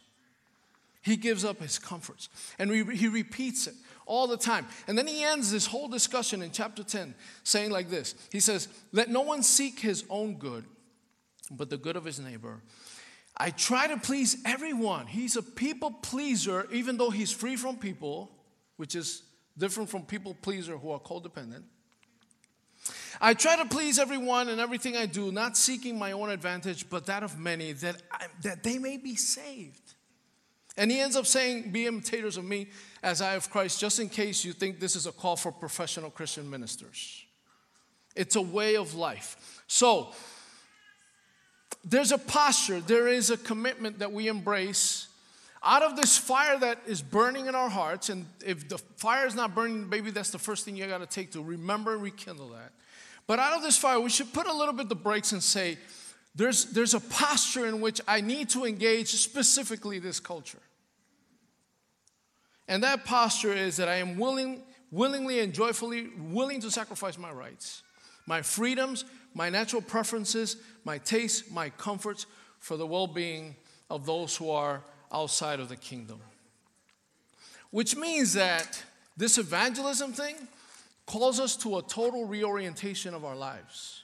He 1.01 1.15
gives 1.15 1.45
up 1.45 1.61
his 1.61 1.79
comforts. 1.79 2.27
And 2.59 2.69
he 2.71 3.07
repeats 3.07 3.67
it 3.67 3.75
all 4.05 4.27
the 4.27 4.37
time. 4.37 4.67
And 4.87 4.97
then 4.97 5.07
he 5.07 5.23
ends 5.23 5.51
this 5.51 5.65
whole 5.65 5.87
discussion 5.87 6.41
in 6.41 6.51
chapter 6.51 6.83
10 6.83 7.15
saying 7.43 7.71
like 7.71 7.89
this 7.89 8.15
He 8.31 8.39
says, 8.39 8.67
Let 8.91 9.09
no 9.09 9.21
one 9.21 9.43
seek 9.43 9.79
his 9.79 10.03
own 10.09 10.35
good, 10.35 10.65
but 11.51 11.69
the 11.69 11.77
good 11.77 11.95
of 11.95 12.05
his 12.05 12.19
neighbor. 12.19 12.61
I 13.37 13.51
try 13.51 13.87
to 13.87 13.97
please 13.97 14.37
everyone. 14.45 15.05
He's 15.05 15.35
a 15.35 15.43
people 15.43 15.91
pleaser, 15.91 16.67
even 16.71 16.97
though 16.97 17.11
he's 17.11 17.31
free 17.31 17.55
from 17.55 17.77
people, 17.77 18.31
which 18.77 18.95
is 18.95 19.21
different 19.57 19.89
from 19.89 20.03
people 20.03 20.35
pleaser 20.41 20.77
who 20.77 20.91
are 20.91 20.99
codependent. 20.99 21.63
I 23.19 23.33
try 23.33 23.55
to 23.55 23.65
please 23.65 23.97
everyone 23.97 24.49
in 24.49 24.59
everything 24.59 24.95
I 24.95 25.07
do, 25.07 25.31
not 25.31 25.57
seeking 25.57 25.97
my 25.97 26.11
own 26.11 26.29
advantage, 26.29 26.89
but 26.89 27.07
that 27.07 27.23
of 27.23 27.39
many, 27.39 27.73
that, 27.73 28.01
I, 28.11 28.27
that 28.43 28.63
they 28.63 28.77
may 28.77 28.97
be 28.97 29.15
saved. 29.15 29.81
And 30.77 30.91
he 30.91 30.99
ends 30.99 31.15
up 31.15 31.25
saying, 31.25 31.71
Be 31.71 31.87
imitators 31.87 32.37
of 32.37 32.45
me 32.45 32.67
as 33.01 33.21
I 33.21 33.33
of 33.33 33.49
Christ, 33.49 33.79
just 33.79 33.99
in 33.99 34.09
case 34.09 34.45
you 34.45 34.53
think 34.53 34.79
this 34.79 34.95
is 34.95 35.07
a 35.07 35.11
call 35.11 35.35
for 35.35 35.51
professional 35.51 36.11
Christian 36.11 36.47
ministers. 36.47 37.25
It's 38.15 38.35
a 38.35 38.41
way 38.41 38.75
of 38.75 38.93
life. 38.93 39.63
So, 39.67 40.13
there's 41.83 42.11
a 42.11 42.17
posture, 42.17 42.79
there 42.81 43.07
is 43.07 43.31
a 43.31 43.37
commitment 43.37 43.99
that 43.99 44.11
we 44.11 44.27
embrace 44.27 45.06
out 45.67 45.83
of 45.83 45.97
this 45.97 46.17
fire 46.17 46.57
that 46.57 46.79
is 46.87 47.01
burning 47.01 47.47
in 47.47 47.53
our 47.53 47.69
hearts. 47.69 48.07
And 48.07 48.25
if 48.45 48.69
the 48.69 48.77
fire 48.95 49.27
is 49.27 49.35
not 49.35 49.53
burning, 49.53 49.89
maybe 49.89 50.11
that's 50.11 50.29
the 50.29 50.39
first 50.39 50.63
thing 50.63 50.77
you 50.77 50.87
got 50.87 50.99
to 50.99 51.05
take 51.05 51.33
to 51.33 51.43
remember 51.43 51.93
and 51.93 52.01
rekindle 52.01 52.49
that. 52.49 52.71
But 53.27 53.39
out 53.39 53.51
of 53.51 53.61
this 53.61 53.77
fire, 53.77 53.99
we 53.99 54.09
should 54.09 54.31
put 54.31 54.47
a 54.47 54.53
little 54.53 54.73
bit 54.73 54.87
the 54.87 54.95
brakes 54.95 55.33
and 55.33 55.43
say, 55.43 55.77
there's, 56.33 56.65
there's 56.71 56.93
a 56.93 57.01
posture 57.01 57.67
in 57.67 57.81
which 57.81 57.99
I 58.07 58.21
need 58.21 58.49
to 58.51 58.63
engage 58.63 59.09
specifically 59.09 59.99
this 59.99 60.21
culture. 60.21 60.61
And 62.69 62.83
that 62.83 63.03
posture 63.03 63.51
is 63.51 63.75
that 63.77 63.89
I 63.89 63.95
am 63.95 64.17
willing, 64.17 64.63
willingly 64.89 65.41
and 65.41 65.53
joyfully 65.53 66.07
willing 66.17 66.61
to 66.61 66.71
sacrifice 66.71 67.17
my 67.17 67.31
rights, 67.31 67.83
my 68.25 68.41
freedoms, 68.41 69.03
my 69.33 69.49
natural 69.49 69.81
preferences, 69.81 70.55
my 70.85 70.97
tastes, 70.97 71.51
my 71.51 71.69
comforts 71.71 72.25
for 72.59 72.77
the 72.77 72.87
well 72.87 73.07
being 73.07 73.55
of 73.89 74.05
those 74.05 74.35
who 74.37 74.49
are 74.49 74.81
outside 75.11 75.59
of 75.59 75.69
the 75.69 75.75
kingdom. 75.75 76.19
Which 77.71 77.95
means 77.95 78.33
that 78.33 78.83
this 79.15 79.37
evangelism 79.37 80.13
thing 80.13 80.35
calls 81.05 81.39
us 81.39 81.55
to 81.57 81.77
a 81.77 81.81
total 81.81 82.25
reorientation 82.25 83.13
of 83.13 83.25
our 83.25 83.35
lives. 83.35 84.03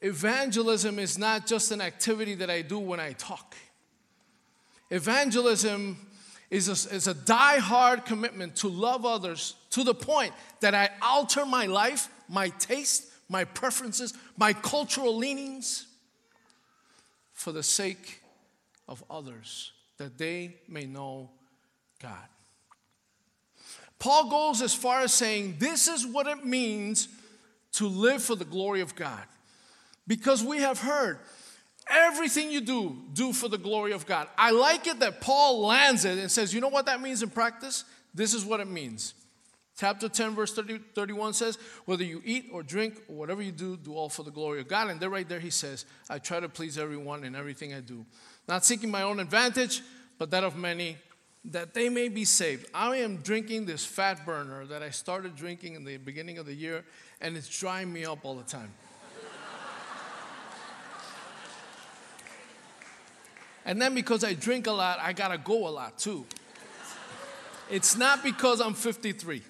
Evangelism 0.00 0.98
is 0.98 1.18
not 1.18 1.46
just 1.46 1.72
an 1.72 1.80
activity 1.80 2.34
that 2.34 2.50
I 2.50 2.62
do 2.62 2.78
when 2.78 3.00
I 3.00 3.12
talk. 3.12 3.56
Evangelism 4.90 5.98
is 6.50 6.68
a, 6.68 6.94
is 6.94 7.06
a 7.08 7.14
die-hard 7.14 8.04
commitment 8.04 8.56
to 8.56 8.68
love 8.68 9.04
others 9.04 9.54
to 9.70 9.84
the 9.84 9.94
point 9.94 10.32
that 10.60 10.74
I 10.74 10.90
alter 11.02 11.44
my 11.44 11.66
life, 11.66 12.08
my 12.28 12.48
taste, 12.50 13.06
my 13.28 13.44
preferences, 13.44 14.14
my 14.36 14.52
cultural 14.52 15.14
leanings 15.16 15.86
for 17.34 17.52
the 17.52 17.62
sake 17.62 18.22
of 18.88 19.04
others, 19.10 19.72
that 19.98 20.18
they 20.18 20.56
may 20.68 20.86
know 20.86 21.30
God. 22.00 22.26
Paul 23.98 24.30
goes 24.30 24.62
as 24.62 24.74
far 24.74 25.00
as 25.00 25.12
saying, 25.12 25.56
This 25.58 25.88
is 25.88 26.06
what 26.06 26.26
it 26.26 26.44
means 26.44 27.08
to 27.72 27.86
live 27.86 28.22
for 28.22 28.36
the 28.36 28.44
glory 28.44 28.80
of 28.80 28.94
God. 28.94 29.24
Because 30.06 30.42
we 30.42 30.58
have 30.58 30.80
heard 30.80 31.18
Everything 31.88 32.50
you 32.50 32.60
do, 32.60 32.96
do 33.14 33.32
for 33.32 33.48
the 33.48 33.56
glory 33.56 33.92
of 33.92 34.04
God. 34.04 34.28
I 34.36 34.50
like 34.50 34.86
it 34.86 35.00
that 35.00 35.20
Paul 35.20 35.60
lands 35.66 36.04
it 36.04 36.18
and 36.18 36.30
says, 36.30 36.52
you 36.52 36.60
know 36.60 36.68
what 36.68 36.86
that 36.86 37.00
means 37.00 37.22
in 37.22 37.30
practice? 37.30 37.84
This 38.14 38.34
is 38.34 38.44
what 38.44 38.60
it 38.60 38.68
means. 38.68 39.14
Chapter 39.78 40.08
10, 40.08 40.34
verse 40.34 40.52
30, 40.52 40.80
31 40.94 41.32
says, 41.32 41.56
Whether 41.86 42.04
you 42.04 42.20
eat 42.24 42.46
or 42.52 42.62
drink 42.62 43.00
or 43.08 43.14
whatever 43.14 43.40
you 43.40 43.52
do, 43.52 43.76
do 43.76 43.94
all 43.94 44.08
for 44.08 44.22
the 44.22 44.30
glory 44.30 44.60
of 44.60 44.68
God. 44.68 44.90
And 44.90 45.00
there, 45.00 45.08
right 45.08 45.28
there, 45.28 45.40
he 45.40 45.50
says, 45.50 45.86
I 46.10 46.18
try 46.18 46.40
to 46.40 46.48
please 46.48 46.76
everyone 46.76 47.24
in 47.24 47.34
everything 47.34 47.72
I 47.72 47.80
do. 47.80 48.04
Not 48.48 48.64
seeking 48.64 48.90
my 48.90 49.02
own 49.02 49.20
advantage, 49.20 49.82
but 50.16 50.30
that 50.30 50.42
of 50.42 50.56
many, 50.56 50.96
that 51.44 51.74
they 51.74 51.90
may 51.90 52.08
be 52.08 52.24
saved. 52.24 52.66
I 52.72 52.96
am 52.96 53.18
drinking 53.18 53.66
this 53.66 53.84
fat 53.84 54.24
burner 54.24 54.64
that 54.66 54.82
I 54.82 54.88
started 54.88 55.36
drinking 55.36 55.74
in 55.74 55.84
the 55.84 55.98
beginning 55.98 56.38
of 56.38 56.46
the 56.46 56.54
year, 56.54 56.84
and 57.20 57.36
it's 57.36 57.48
drying 57.48 57.92
me 57.92 58.06
up 58.06 58.24
all 58.24 58.34
the 58.34 58.44
time. 58.44 58.72
And 63.66 63.82
then 63.82 63.94
because 63.94 64.24
I 64.24 64.32
drink 64.32 64.66
a 64.66 64.72
lot, 64.72 64.98
I 64.98 65.12
gotta 65.12 65.36
go 65.36 65.68
a 65.68 65.70
lot 65.70 65.98
too. 65.98 66.24
It's 67.70 67.98
not 67.98 68.22
because 68.22 68.62
I'm 68.62 68.72
53. 68.72 69.42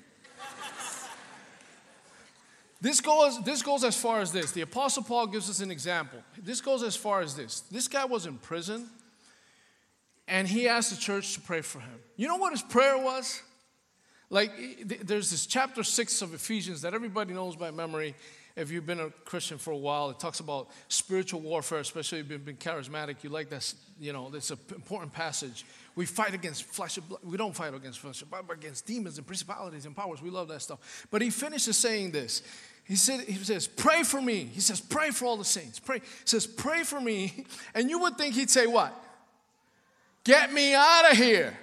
This 2.81 3.01
goes, 3.01 3.43
this 3.43 3.63
goes 3.63 3.83
as 3.83 3.97
far 3.97 4.21
as 4.21 4.31
this. 4.31 4.53
The 4.53 4.61
Apostle 4.61 5.03
Paul 5.03 5.27
gives 5.27 5.51
us 5.51 5.61
an 5.61 5.71
example. 5.71 6.21
This 6.37 6.61
goes 6.61 6.83
as 6.83 6.95
far 6.95 7.21
as 7.21 7.35
this. 7.35 7.61
This 7.61 7.89
guy 7.89 8.05
was 8.05 8.27
in 8.27 8.39
prison, 8.39 8.89
and 10.29 10.47
he 10.47 10.69
asked 10.69 10.91
the 10.91 10.97
church 10.97 11.35
to 11.35 11.41
pray 11.41 11.61
for 11.61 11.81
him. 11.81 11.99
You 12.17 12.29
know 12.29 12.37
what 12.37 12.53
his 12.53 12.63
prayer 12.63 12.97
was? 12.97 13.43
Like, 14.31 14.53
there's 15.03 15.31
this 15.31 15.47
chapter 15.47 15.83
six 15.83 16.23
of 16.23 16.35
Ephesians 16.35 16.83
that 16.83 16.95
everybody 16.95 17.33
knows 17.33 17.57
by 17.57 17.71
memory 17.71 18.15
if 18.59 18.73
you've 18.73 18.87
been 18.87 18.99
a 18.99 19.11
Christian 19.25 19.57
for 19.57 19.71
a 19.71 19.77
while, 19.77 20.11
it 20.11 20.19
talks 20.19 20.41
about 20.41 20.69
spiritual 20.89 21.41
warfare, 21.41 21.79
especially 21.79 22.19
if 22.19 22.29
you've 22.29 22.45
been 22.45 22.57
charismatic. 22.57 23.23
You 23.23 23.31
like 23.31 23.51
that, 23.51 23.73
you 24.01 24.13
know, 24.13 24.31
it's 24.35 24.51
an 24.51 24.59
important 24.75 25.13
passage. 25.13 25.65
We 25.95 26.07
fight 26.07 26.35
against 26.35 26.65
flesh 26.65 26.97
and 26.97 27.09
blood. 27.09 27.21
We 27.23 27.37
don't 27.37 27.55
fight 27.55 27.73
against 27.73 28.01
flesh 28.01 28.21
and 28.21 28.29
blood, 28.29 28.47
but 28.49 28.57
against 28.57 28.85
demons 28.85 29.17
and 29.17 29.27
principalities 29.27 29.87
and 29.87 29.97
powers. 29.97 30.21
We 30.21 30.31
love 30.31 30.49
that 30.49 30.61
stuff. 30.61 31.07
But 31.11 31.23
he 31.23 31.31
finishes 31.31 31.77
saying 31.77 32.11
this. 32.11 32.43
He 32.83 32.97
said, 32.97 33.21
he 33.21 33.35
says, 33.35 33.69
pray 33.69 34.03
for 34.03 34.21
me. 34.21 34.51
He 34.53 34.61
says, 34.61 34.81
pray 34.81 35.11
for 35.11 35.27
all 35.27 35.37
the 35.37 35.45
saints. 35.45 35.79
Pray. 35.79 36.01
He 36.01 36.05
says, 36.25 36.47
pray 36.47 36.83
for 36.83 37.01
me. 37.01 37.45
And 37.75 37.89
you 37.89 38.01
would 38.01 38.19
think 38.19 38.35
he'd 38.35 38.51
say, 38.51 38.67
what? 38.67 38.93
Get 40.25 40.53
me 40.53 40.75
out 40.75 41.13
of 41.13 41.17
here. 41.17 41.57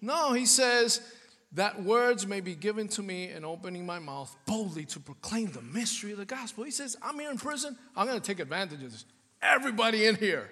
No, 0.00 0.32
he 0.32 0.46
says, 0.46 1.02
that 1.52 1.82
words 1.82 2.26
may 2.26 2.40
be 2.40 2.54
given 2.54 2.88
to 2.88 3.02
me 3.02 3.30
in 3.30 3.44
opening 3.44 3.86
my 3.86 3.98
mouth 3.98 4.34
boldly 4.46 4.84
to 4.84 5.00
proclaim 5.00 5.50
the 5.50 5.62
mystery 5.62 6.12
of 6.12 6.18
the 6.18 6.26
gospel. 6.26 6.64
He 6.64 6.70
says, 6.70 6.96
I'm 7.02 7.18
here 7.18 7.30
in 7.30 7.38
prison. 7.38 7.76
I'm 7.96 8.06
going 8.06 8.20
to 8.20 8.26
take 8.26 8.38
advantage 8.38 8.82
of 8.82 8.92
this. 8.92 9.06
Everybody 9.40 10.06
in 10.06 10.16
here, 10.16 10.50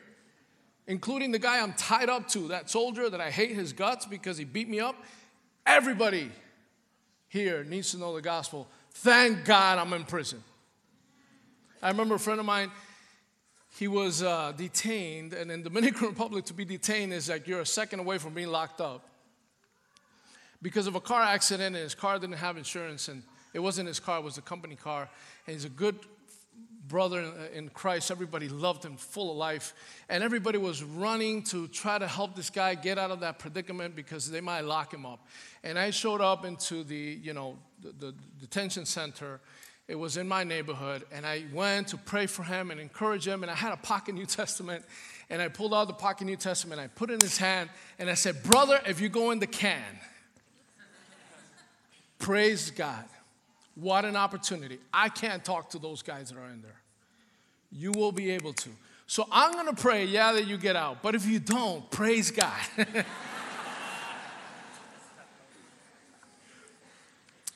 including 0.86 1.32
the 1.32 1.38
guy 1.38 1.60
I'm 1.60 1.74
tied 1.74 2.08
up 2.08 2.28
to, 2.28 2.48
that 2.48 2.70
soldier 2.70 3.10
that 3.10 3.20
I 3.20 3.30
hate 3.30 3.50
his 3.50 3.72
guts 3.72 4.06
because 4.06 4.38
he 4.38 4.44
beat 4.44 4.68
me 4.68 4.80
up, 4.80 4.96
everybody 5.66 6.30
here 7.28 7.62
needs 7.64 7.90
to 7.90 7.98
know 7.98 8.14
the 8.14 8.22
gospel. 8.22 8.66
Thank 8.92 9.44
God 9.44 9.78
I'm 9.78 9.92
in 9.92 10.04
prison. 10.04 10.42
I 11.82 11.88
remember 11.90 12.14
a 12.14 12.18
friend 12.18 12.40
of 12.40 12.46
mine, 12.46 12.70
he 13.78 13.86
was 13.86 14.22
uh, 14.22 14.52
detained, 14.56 15.34
and 15.34 15.50
in 15.50 15.62
Dominican 15.62 16.06
Republic, 16.08 16.46
to 16.46 16.54
be 16.54 16.64
detained 16.64 17.12
is 17.12 17.28
like 17.28 17.46
you're 17.46 17.60
a 17.60 17.66
second 17.66 18.00
away 18.00 18.16
from 18.16 18.32
being 18.32 18.48
locked 18.48 18.80
up 18.80 19.06
because 20.66 20.88
of 20.88 20.96
a 20.96 21.00
car 21.00 21.22
accident, 21.22 21.76
and 21.76 21.84
his 21.84 21.94
car 21.94 22.18
didn't 22.18 22.38
have 22.38 22.56
insurance, 22.56 23.06
and 23.06 23.22
it 23.54 23.60
wasn't 23.60 23.86
his 23.86 24.00
car, 24.00 24.18
it 24.18 24.24
was 24.24 24.36
a 24.36 24.42
company 24.42 24.74
car. 24.74 25.08
And 25.46 25.54
he's 25.54 25.64
a 25.64 25.68
good 25.68 25.94
brother 26.88 27.20
uh, 27.20 27.56
in 27.56 27.68
Christ. 27.68 28.10
Everybody 28.10 28.48
loved 28.48 28.84
him, 28.84 28.96
full 28.96 29.30
of 29.30 29.36
life. 29.36 29.74
And 30.08 30.24
everybody 30.24 30.58
was 30.58 30.82
running 30.82 31.44
to 31.44 31.68
try 31.68 31.98
to 31.98 32.08
help 32.08 32.34
this 32.34 32.50
guy 32.50 32.74
get 32.74 32.98
out 32.98 33.12
of 33.12 33.20
that 33.20 33.38
predicament 33.38 33.94
because 33.94 34.28
they 34.28 34.40
might 34.40 34.62
lock 34.62 34.92
him 34.92 35.06
up. 35.06 35.24
And 35.62 35.78
I 35.78 35.90
showed 35.90 36.20
up 36.20 36.44
into 36.44 36.82
the, 36.82 37.20
you 37.22 37.32
know, 37.32 37.56
the, 37.80 37.92
the 37.92 38.14
detention 38.40 38.86
center. 38.86 39.38
It 39.86 39.94
was 39.94 40.16
in 40.16 40.26
my 40.26 40.42
neighborhood. 40.42 41.04
And 41.12 41.24
I 41.24 41.44
went 41.52 41.86
to 41.88 41.96
pray 41.96 42.26
for 42.26 42.42
him 42.42 42.72
and 42.72 42.80
encourage 42.80 43.24
him. 43.24 43.44
And 43.44 43.52
I 43.52 43.54
had 43.54 43.72
a 43.72 43.76
pocket 43.76 44.16
New 44.16 44.26
Testament. 44.26 44.84
And 45.30 45.40
I 45.40 45.46
pulled 45.46 45.72
out 45.72 45.86
the 45.86 45.92
pocket 45.92 46.24
New 46.24 46.34
Testament. 46.34 46.80
I 46.80 46.88
put 46.88 47.10
it 47.10 47.14
in 47.14 47.20
his 47.20 47.38
hand. 47.38 47.70
And 48.00 48.10
I 48.10 48.14
said, 48.14 48.42
Brother, 48.42 48.80
if 48.84 49.00
you 49.00 49.08
go 49.08 49.30
in 49.30 49.38
the 49.38 49.46
can, 49.46 49.84
praise 52.18 52.70
God. 52.70 53.04
What 53.74 54.04
an 54.04 54.16
opportunity. 54.16 54.78
I 54.92 55.08
can't 55.08 55.44
talk 55.44 55.70
to 55.70 55.78
those 55.78 56.02
guys 56.02 56.30
that 56.30 56.38
are 56.38 56.48
in 56.48 56.62
there. 56.62 56.80
You 57.70 57.92
will 57.92 58.12
be 58.12 58.30
able 58.30 58.52
to. 58.54 58.70
So 59.06 59.26
I'm 59.30 59.52
going 59.52 59.66
to 59.66 59.74
pray, 59.80 60.04
yeah, 60.06 60.32
that 60.32 60.46
you 60.46 60.56
get 60.56 60.74
out. 60.76 61.02
But 61.02 61.14
if 61.14 61.26
you 61.26 61.38
don't, 61.38 61.88
praise 61.90 62.30
God. 62.30 62.58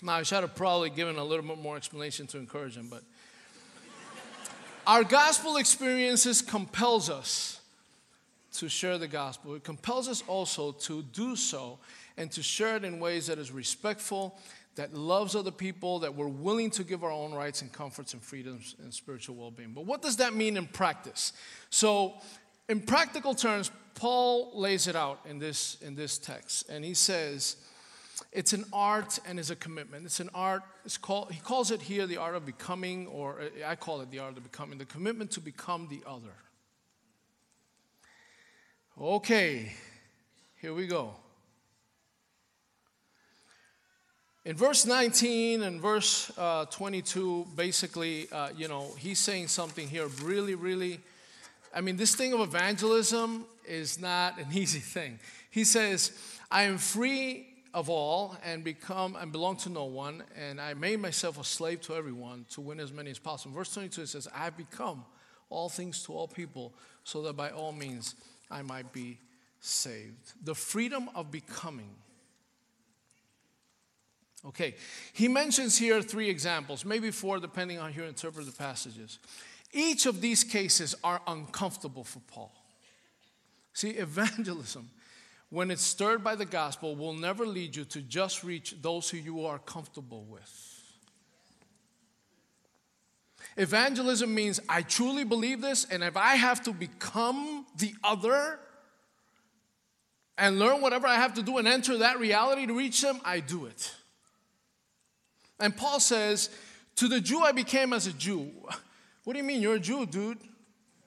now, 0.03 0.13
I 0.13 0.23
should 0.23 0.43
have 0.43 0.55
probably 0.55 0.91
given 0.91 1.17
a 1.17 1.25
little 1.25 1.45
bit 1.45 1.59
more 1.59 1.77
explanation 1.77 2.27
to 2.29 2.39
encourage 2.39 2.77
him, 2.77 2.89
but 2.89 3.03
our 4.87 5.05
gospel 5.05 5.57
experiences 5.57 6.43
compels 6.43 7.11
us 7.11 7.61
to 8.55 8.69
share 8.69 8.99
the 8.99 9.09
gospel. 9.09 9.55
It 9.55 9.65
compels 9.65 10.09
us 10.09 10.23
also 10.27 10.73
to 10.73 11.03
do 11.03 11.37
so 11.37 11.79
and 12.21 12.31
to 12.33 12.43
share 12.43 12.77
it 12.77 12.85
in 12.85 13.01
ways 13.01 13.29
that 13.29 13.39
is 13.39 13.51
respectful 13.51 14.39
that 14.77 14.95
loves 14.95 15.35
other 15.35 15.51
people, 15.51 15.99
that 16.01 16.15
we're 16.15 16.29
willing 16.29 16.71
to 16.71 16.85
give 16.85 17.03
our 17.03 17.11
own 17.11 17.33
rights 17.33 17.63
and 17.63 17.73
comforts 17.73 18.13
and 18.13 18.23
freedoms 18.23 18.77
and 18.83 18.93
spiritual 18.93 19.37
well 19.37 19.51
being. 19.51 19.73
But 19.73 19.87
what 19.87 20.03
does 20.03 20.17
that 20.19 20.35
mean 20.35 20.57
in 20.57 20.67
practice? 20.67 21.33
So, 21.71 22.15
in 22.69 22.81
practical 22.81 23.35
terms, 23.35 23.71
Paul 23.95 24.53
lays 24.55 24.87
it 24.87 24.95
out 24.95 25.21
in 25.29 25.39
this, 25.39 25.77
in 25.83 25.97
this 25.97 26.19
text, 26.19 26.69
and 26.69 26.85
he 26.85 26.95
says, 26.95 27.57
it's 28.33 28.53
an 28.53 28.65
art 28.73 29.19
and 29.27 29.41
is 29.41 29.51
a 29.51 29.57
commitment. 29.57 30.05
It's 30.05 30.21
an 30.21 30.31
art. 30.35 30.63
It's 30.85 30.99
called, 30.99 31.33
he 31.33 31.41
calls 31.41 31.71
it 31.71 31.81
here 31.81 32.07
the 32.07 32.19
art 32.19 32.37
of 32.37 32.47
becoming, 32.47 33.07
or 33.09 33.41
I 33.67 33.75
call 33.75 34.03
it 34.03 34.11
the 34.11 34.21
art 34.21 34.37
of 34.37 34.45
becoming, 34.45 34.79
the 34.79 34.85
commitment 34.85 35.33
to 35.33 35.41
become 35.41 35.89
the 35.91 36.03
other. 36.07 36.35
Okay, 39.01 39.73
here 40.61 40.75
we 40.75 40.87
go. 40.87 41.17
In 44.51 44.57
verse 44.57 44.85
19 44.85 45.63
and 45.63 45.81
verse 45.81 46.33
uh, 46.37 46.65
22, 46.65 47.47
basically, 47.55 48.27
uh, 48.33 48.49
you 48.57 48.67
know, 48.67 48.93
he's 48.99 49.21
saying 49.21 49.47
something 49.47 49.87
here 49.87 50.09
really, 50.25 50.57
really. 50.57 50.99
I 51.73 51.81
mean, 51.83 51.97
this 51.97 52.17
thing 52.17 52.33
of 52.33 52.41
evangelism 52.41 53.45
is 53.65 54.01
not 54.01 54.41
an 54.41 54.49
easy 54.53 54.81
thing. 54.81 55.21
He 55.53 55.63
says, 55.63 56.11
I 56.51 56.65
am 56.65 56.79
free 56.79 57.47
of 57.73 57.89
all 57.89 58.37
and 58.45 58.65
become 58.65 59.15
and 59.15 59.31
belong 59.31 59.57
to 59.59 59.69
no 59.69 59.85
one, 59.85 60.25
and 60.37 60.61
I 60.61 60.75
made 60.75 60.99
myself 60.99 61.39
a 61.39 61.45
slave 61.45 61.81
to 61.83 61.95
everyone 61.95 62.45
to 62.51 62.61
win 62.61 62.81
as 62.81 62.93
many 62.93 63.13
as 63.13 63.21
possible. 63.21 63.55
Verse 63.55 63.73
22 63.73 64.03
it 64.03 64.09
says, 64.09 64.27
I 64.35 64.47
have 64.47 64.57
become 64.57 65.05
all 65.49 65.69
things 65.69 66.03
to 66.07 66.13
all 66.13 66.27
people, 66.27 66.75
so 67.05 67.23
that 67.23 67.37
by 67.37 67.51
all 67.51 67.71
means 67.71 68.17
I 68.51 68.63
might 68.63 68.93
be 68.93 69.21
saved. 69.61 70.33
The 70.45 70.57
freedom 70.57 71.09
of 71.15 71.31
becoming 71.31 71.91
Okay, 74.47 74.75
he 75.13 75.29
mentions 75.29 75.77
here 75.77 76.01
three 76.01 76.31
examples, 76.31 76.85
maybe 76.85 77.11
four, 77.11 77.39
depending 77.39 77.79
on 77.79 77.93
how 77.93 78.03
you 78.03 78.09
interpret 78.09 78.47
the 78.47 78.53
passages. 78.53 79.19
Each 79.73 80.07
of 80.07 80.21
these 80.21 80.45
cases 80.45 80.95
are 81.05 81.21
uncomfortable 81.27 82.05
for 82.05 82.21
Paul. 82.21 82.53
See, 83.75 83.91
evangelism, 83.91 84.91
when 85.51 85.71
it's 85.71 85.83
stirred 85.83 86.25
by 86.25 86.37
the 86.37 86.47
gospel, 86.47 86.97
will 86.97 87.13
never 87.13 87.45
lead 87.45 87.77
you 87.77 87.85
to 87.87 88.01
just 88.01 88.43
reach 88.43 88.77
those 88.81 89.11
who 89.11 89.19
you 89.19 89.45
are 89.45 89.59
comfortable 89.59 90.25
with. 90.25 90.67
Evangelism 93.57 94.35
means 94.35 94.61
I 94.69 94.83
truly 94.83 95.25
believe 95.25 95.61
this, 95.61 95.85
and 95.85 96.03
if 96.03 96.17
I 96.17 96.37
have 96.37 96.63
to 96.65 96.73
become 96.73 97.67
the 97.77 97.95
other 98.03 98.59
and 100.39 100.59
learn 100.59 100.81
whatever 100.81 101.07
I 101.07 101.17
have 101.17 101.35
to 101.35 101.43
do 101.43 101.59
and 101.59 101.69
enter 101.69 101.99
that 101.99 102.19
reality 102.19 102.67
to 102.67 102.73
reach 102.73 103.03
them, 103.03 103.21
I 103.25 103.41
do 103.41 103.67
it. 103.67 103.93
And 105.61 105.77
Paul 105.77 106.01
says, 106.01 106.51
To 106.97 107.09
the 107.09 107.21
Jew 107.21 107.41
I 107.41 107.53
became 107.53 107.93
as 107.93 108.07
a 108.07 108.13
Jew. 108.13 108.51
What 109.25 109.35
do 109.35 109.39
you 109.39 109.45
mean? 109.45 109.61
You're 109.61 109.75
a 109.75 109.81
Jew, 109.81 110.07
dude. 110.07 110.39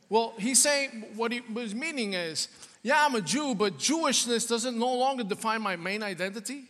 Well, 0.07 0.33
he's 0.37 0.61
saying 0.61 1.03
what, 1.15 1.31
he, 1.31 1.39
what 1.39 1.63
his 1.63 1.73
meaning 1.73 2.13
is, 2.13 2.47
yeah, 2.83 3.03
I'm 3.03 3.15
a 3.15 3.21
Jew, 3.21 3.55
but 3.55 3.79
Jewishness 3.79 4.47
doesn't 4.47 4.77
no 4.77 4.93
longer 4.93 5.23
define 5.23 5.63
my 5.63 5.75
main 5.75 6.03
identity. 6.03 6.65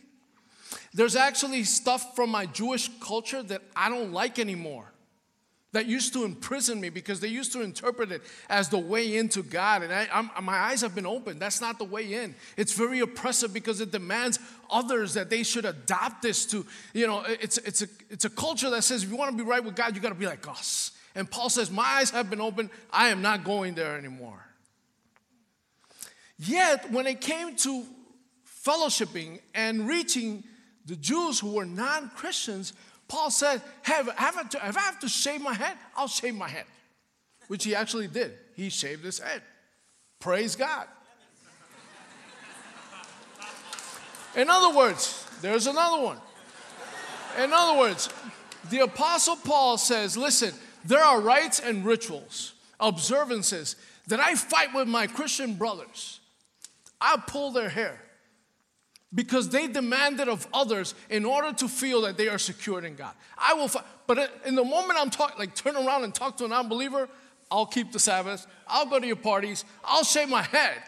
There's 0.94 1.14
actually 1.16 1.64
stuff 1.64 2.16
from 2.16 2.30
my 2.30 2.46
Jewish 2.46 2.88
culture 2.98 3.42
that 3.42 3.60
I 3.76 3.90
don't 3.90 4.12
like 4.12 4.38
anymore 4.38 4.86
that 5.74 5.86
used 5.86 6.12
to 6.12 6.24
imprison 6.24 6.80
me 6.80 6.88
because 6.88 7.18
they 7.18 7.28
used 7.28 7.52
to 7.52 7.60
interpret 7.60 8.12
it 8.12 8.22
as 8.48 8.68
the 8.68 8.78
way 8.78 9.16
into 9.16 9.42
God. 9.42 9.82
And 9.82 9.92
I, 9.92 10.40
my 10.40 10.56
eyes 10.56 10.80
have 10.82 10.94
been 10.94 11.04
opened. 11.04 11.40
That's 11.40 11.60
not 11.60 11.78
the 11.78 11.84
way 11.84 12.14
in. 12.14 12.34
It's 12.56 12.72
very 12.72 13.00
oppressive 13.00 13.52
because 13.52 13.80
it 13.80 13.90
demands 13.90 14.38
others 14.74 15.14
that 15.14 15.30
they 15.30 15.42
should 15.44 15.64
adopt 15.64 16.20
this 16.20 16.44
to. 16.46 16.66
You 16.92 17.06
know, 17.06 17.24
it's, 17.26 17.58
it's, 17.58 17.82
a, 17.82 17.86
it's 18.10 18.24
a 18.24 18.30
culture 18.30 18.68
that 18.70 18.82
says 18.82 19.04
if 19.04 19.10
you 19.10 19.16
want 19.16 19.30
to 19.30 19.36
be 19.36 19.48
right 19.48 19.64
with 19.64 19.76
God, 19.76 19.94
you 19.94 20.02
got 20.02 20.10
to 20.10 20.14
be 20.14 20.26
like 20.26 20.46
us. 20.48 20.90
And 21.14 21.30
Paul 21.30 21.48
says, 21.48 21.70
My 21.70 21.84
eyes 21.84 22.10
have 22.10 22.28
been 22.28 22.40
opened. 22.40 22.70
I 22.92 23.08
am 23.08 23.22
not 23.22 23.44
going 23.44 23.74
there 23.74 23.96
anymore. 23.96 24.44
Yet, 26.38 26.90
when 26.90 27.06
it 27.06 27.20
came 27.20 27.54
to 27.56 27.84
fellowshipping 28.66 29.40
and 29.54 29.86
reaching 29.86 30.42
the 30.86 30.96
Jews 30.96 31.38
who 31.38 31.52
were 31.52 31.64
non 31.64 32.10
Christians, 32.10 32.72
Paul 33.06 33.30
said, 33.30 33.62
have, 33.82 34.06
to, 34.50 34.58
if 34.66 34.76
I 34.76 34.80
have 34.80 34.98
to 35.00 35.08
shave 35.08 35.40
my 35.40 35.54
head, 35.54 35.76
I'll 35.96 36.08
shave 36.08 36.34
my 36.34 36.48
head, 36.48 36.64
which 37.48 37.64
he 37.64 37.74
actually 37.74 38.08
did. 38.08 38.32
He 38.54 38.70
shaved 38.70 39.04
his 39.04 39.18
head. 39.18 39.42
Praise 40.18 40.56
God. 40.56 40.86
In 44.36 44.50
other 44.50 44.76
words, 44.76 45.26
there's 45.40 45.66
another 45.66 46.02
one. 46.02 46.18
In 47.42 47.52
other 47.52 47.78
words, 47.78 48.08
the 48.70 48.80
Apostle 48.80 49.36
Paul 49.36 49.78
says, 49.78 50.16
listen, 50.16 50.54
there 50.84 51.02
are 51.02 51.20
rites 51.20 51.60
and 51.60 51.84
rituals, 51.84 52.54
observances 52.80 53.76
that 54.06 54.20
I 54.20 54.34
fight 54.34 54.74
with 54.74 54.88
my 54.88 55.06
Christian 55.06 55.54
brothers. 55.54 56.20
I 57.00 57.16
pull 57.26 57.50
their 57.50 57.68
hair 57.68 58.00
because 59.14 59.48
they 59.48 59.68
demand 59.68 60.20
it 60.20 60.28
of 60.28 60.46
others 60.52 60.94
in 61.08 61.24
order 61.24 61.52
to 61.52 61.68
feel 61.68 62.02
that 62.02 62.16
they 62.16 62.28
are 62.28 62.38
secured 62.38 62.84
in 62.84 62.96
God. 62.96 63.14
I 63.38 63.54
will, 63.54 63.68
fight, 63.68 63.84
but 64.06 64.30
in 64.44 64.54
the 64.54 64.64
moment 64.64 64.98
I'm 64.98 65.10
talking, 65.10 65.38
like 65.38 65.54
turn 65.54 65.76
around 65.76 66.04
and 66.04 66.14
talk 66.14 66.36
to 66.38 66.44
an 66.44 66.52
unbeliever, 66.52 67.08
I'll 67.50 67.66
keep 67.66 67.92
the 67.92 67.98
Sabbath. 67.98 68.46
I'll 68.66 68.86
go 68.86 68.98
to 68.98 69.06
your 69.06 69.16
parties. 69.16 69.64
I'll 69.84 70.04
shave 70.04 70.28
my 70.28 70.42
head. 70.42 70.82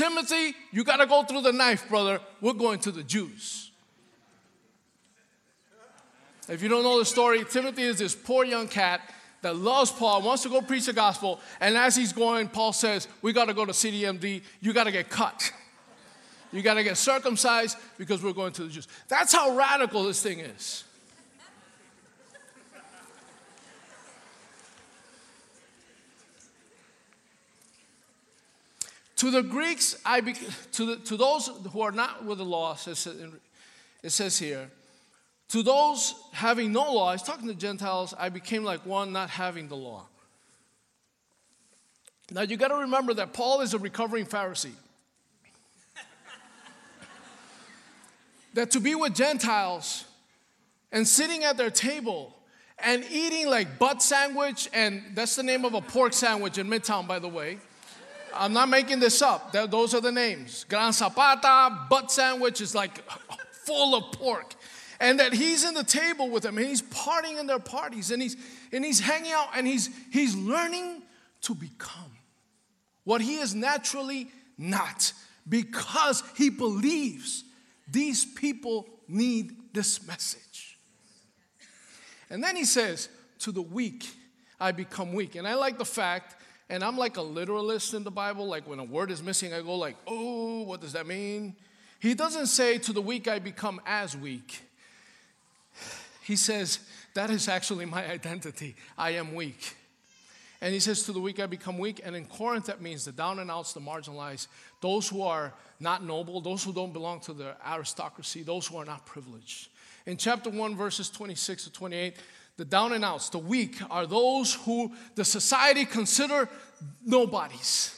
Timothy, 0.00 0.54
you 0.72 0.82
got 0.82 0.96
to 0.96 1.04
go 1.04 1.24
through 1.24 1.42
the 1.42 1.52
knife, 1.52 1.86
brother. 1.86 2.20
We're 2.40 2.54
going 2.54 2.78
to 2.80 2.90
the 2.90 3.02
Jews. 3.02 3.70
If 6.48 6.62
you 6.62 6.70
don't 6.70 6.82
know 6.82 6.98
the 6.98 7.04
story, 7.04 7.44
Timothy 7.44 7.82
is 7.82 7.98
this 7.98 8.14
poor 8.14 8.46
young 8.46 8.66
cat 8.66 9.02
that 9.42 9.56
loves 9.56 9.90
Paul, 9.90 10.22
wants 10.22 10.42
to 10.44 10.48
go 10.48 10.62
preach 10.62 10.86
the 10.86 10.94
gospel, 10.94 11.38
and 11.60 11.76
as 11.76 11.96
he's 11.96 12.14
going, 12.14 12.48
Paul 12.48 12.72
says, 12.72 13.08
We 13.20 13.34
got 13.34 13.48
to 13.48 13.54
go 13.54 13.66
to 13.66 13.72
CDMD. 13.72 14.40
You 14.62 14.72
got 14.72 14.84
to 14.84 14.90
get 14.90 15.10
cut. 15.10 15.52
You 16.50 16.62
got 16.62 16.74
to 16.74 16.82
get 16.82 16.96
circumcised 16.96 17.76
because 17.98 18.22
we're 18.22 18.32
going 18.32 18.52
to 18.54 18.64
the 18.64 18.70
Jews. 18.70 18.88
That's 19.06 19.34
how 19.34 19.54
radical 19.54 20.04
this 20.04 20.22
thing 20.22 20.40
is. 20.40 20.84
To 29.20 29.30
the 29.30 29.42
Greeks, 29.42 30.00
I 30.02 30.22
be, 30.22 30.34
to, 30.72 30.86
the, 30.86 30.96
to 30.96 31.16
those 31.18 31.50
who 31.74 31.82
are 31.82 31.92
not 31.92 32.24
with 32.24 32.38
the 32.38 32.44
law, 32.44 32.72
it 32.72 34.10
says 34.10 34.38
here, 34.38 34.70
to 35.50 35.62
those 35.62 36.14
having 36.32 36.72
no 36.72 36.90
law, 36.90 37.12
he's 37.12 37.20
talking 37.20 37.46
to 37.48 37.54
Gentiles, 37.54 38.14
I 38.18 38.30
became 38.30 38.64
like 38.64 38.86
one 38.86 39.12
not 39.12 39.28
having 39.28 39.68
the 39.68 39.76
law. 39.76 40.06
Now 42.30 42.40
you 42.40 42.56
got 42.56 42.68
to 42.68 42.76
remember 42.76 43.12
that 43.12 43.34
Paul 43.34 43.60
is 43.60 43.74
a 43.74 43.78
recovering 43.78 44.24
Pharisee. 44.24 44.72
that 48.54 48.70
to 48.70 48.80
be 48.80 48.94
with 48.94 49.14
Gentiles 49.14 50.06
and 50.92 51.06
sitting 51.06 51.44
at 51.44 51.58
their 51.58 51.70
table 51.70 52.34
and 52.78 53.04
eating 53.10 53.50
like 53.50 53.78
butt 53.78 54.02
sandwich, 54.02 54.70
and 54.72 55.02
that's 55.14 55.36
the 55.36 55.42
name 55.42 55.66
of 55.66 55.74
a 55.74 55.82
pork 55.82 56.14
sandwich 56.14 56.56
in 56.56 56.68
Midtown, 56.68 57.06
by 57.06 57.18
the 57.18 57.28
way. 57.28 57.58
I'm 58.34 58.52
not 58.52 58.68
making 58.68 59.00
this 59.00 59.22
up. 59.22 59.52
Those 59.52 59.94
are 59.94 60.00
the 60.00 60.12
names. 60.12 60.64
Gran 60.68 60.92
Zapata, 60.92 61.86
butt 61.88 62.10
sandwich 62.10 62.60
is 62.60 62.74
like 62.74 63.02
full 63.52 63.94
of 63.94 64.12
pork. 64.12 64.54
And 64.98 65.18
that 65.18 65.32
he's 65.32 65.64
in 65.64 65.74
the 65.74 65.84
table 65.84 66.28
with 66.28 66.42
them 66.42 66.58
and 66.58 66.66
he's 66.66 66.82
partying 66.82 67.40
in 67.40 67.46
their 67.46 67.58
parties 67.58 68.10
and 68.10 68.20
he's 68.20 68.36
and 68.70 68.84
he's 68.84 69.00
hanging 69.00 69.32
out 69.32 69.48
and 69.56 69.66
he's 69.66 69.88
he's 70.12 70.36
learning 70.36 71.02
to 71.42 71.54
become 71.54 72.12
what 73.04 73.22
he 73.22 73.36
is 73.36 73.54
naturally 73.54 74.28
not 74.58 75.14
because 75.48 76.22
he 76.36 76.50
believes 76.50 77.44
these 77.88 78.26
people 78.26 78.86
need 79.08 79.56
this 79.72 80.06
message. 80.06 80.78
And 82.28 82.42
then 82.42 82.56
he 82.56 82.64
says, 82.64 83.08
To 83.40 83.52
the 83.52 83.62
weak, 83.62 84.08
I 84.60 84.72
become 84.72 85.12
weak. 85.12 85.34
And 85.34 85.46
I 85.46 85.54
like 85.54 85.78
the 85.78 85.84
fact, 85.84 86.36
and 86.70 86.84
I'm 86.84 86.96
like 86.96 87.16
a 87.16 87.22
literalist 87.22 87.94
in 87.94 88.04
the 88.04 88.10
Bible, 88.12 88.46
like 88.46 88.66
when 88.66 88.78
a 88.78 88.84
word 88.84 89.10
is 89.10 89.22
missing, 89.22 89.52
I 89.52 89.60
go 89.60 89.74
like, 89.74 89.96
oh, 90.06 90.62
what 90.62 90.80
does 90.80 90.92
that 90.92 91.06
mean? 91.06 91.56
He 91.98 92.14
doesn't 92.14 92.46
say, 92.46 92.78
To 92.78 92.92
the 92.92 93.02
weak, 93.02 93.28
I 93.28 93.40
become 93.40 93.80
as 93.84 94.16
weak. 94.16 94.62
He 96.22 96.36
says, 96.36 96.78
That 97.14 97.28
is 97.28 97.48
actually 97.48 97.84
my 97.86 98.08
identity. 98.08 98.76
I 98.96 99.10
am 99.10 99.34
weak. 99.34 99.76
And 100.62 100.72
he 100.72 100.80
says, 100.80 101.02
To 101.04 101.12
the 101.12 101.20
weak 101.20 101.40
I 101.40 101.46
become 101.46 101.76
weak. 101.76 102.00
And 102.04 102.14
in 102.14 102.24
Corinth, 102.24 102.66
that 102.66 102.80
means 102.80 103.04
the 103.04 103.12
down 103.12 103.40
and 103.40 103.50
outs, 103.50 103.72
the 103.72 103.80
marginalized, 103.80 104.46
those 104.80 105.08
who 105.08 105.22
are 105.22 105.52
not 105.80 106.04
noble, 106.04 106.40
those 106.40 106.64
who 106.64 106.72
don't 106.72 106.92
belong 106.92 107.20
to 107.20 107.32
the 107.32 107.56
aristocracy, 107.68 108.42
those 108.42 108.66
who 108.66 108.76
are 108.76 108.84
not 108.84 109.04
privileged. 109.04 109.68
In 110.06 110.16
chapter 110.16 110.50
1, 110.50 110.76
verses 110.76 111.10
26 111.10 111.64
to 111.64 111.72
28, 111.72 112.16
the 112.56 112.64
down 112.64 112.92
and 112.92 113.04
outs, 113.04 113.30
the 113.30 113.38
weak, 113.38 113.76
are 113.90 114.06
those 114.06 114.54
who 114.54 114.92
the 115.14 115.24
society 115.24 115.84
consider 115.84 116.48
nobodies 117.04 117.96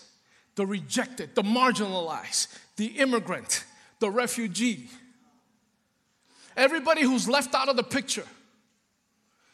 the 0.54 0.66
rejected, 0.66 1.34
the 1.34 1.42
marginalized, 1.42 2.48
the 2.76 2.86
immigrant, 2.86 3.64
the 4.00 4.10
refugee. 4.10 4.88
Everybody 6.56 7.02
who's 7.02 7.28
left 7.28 7.54
out 7.54 7.68
of 7.68 7.76
the 7.76 7.82
picture. 7.82 8.26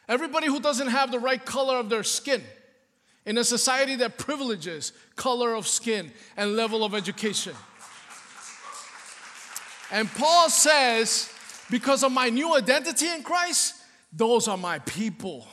Everybody 0.08 0.46
who 0.46 0.58
doesn't 0.58 0.88
have 0.88 1.12
the 1.12 1.18
right 1.18 1.44
color 1.44 1.76
of 1.76 1.88
their 1.88 2.02
skin 2.02 2.42
in 3.26 3.38
a 3.38 3.44
society 3.44 3.94
that 3.96 4.18
privileges 4.18 4.92
color 5.14 5.54
of 5.54 5.68
skin 5.68 6.10
and 6.36 6.56
level 6.56 6.82
of 6.82 6.94
education. 6.94 7.54
And 9.90 10.08
Paul 10.08 10.50
says, 10.50 11.32
because 11.70 12.02
of 12.02 12.10
my 12.10 12.30
new 12.30 12.56
identity 12.56 13.06
in 13.06 13.22
Christ, 13.22 13.74
those 14.12 14.48
are 14.48 14.56
my 14.56 14.78
people. 14.80 15.46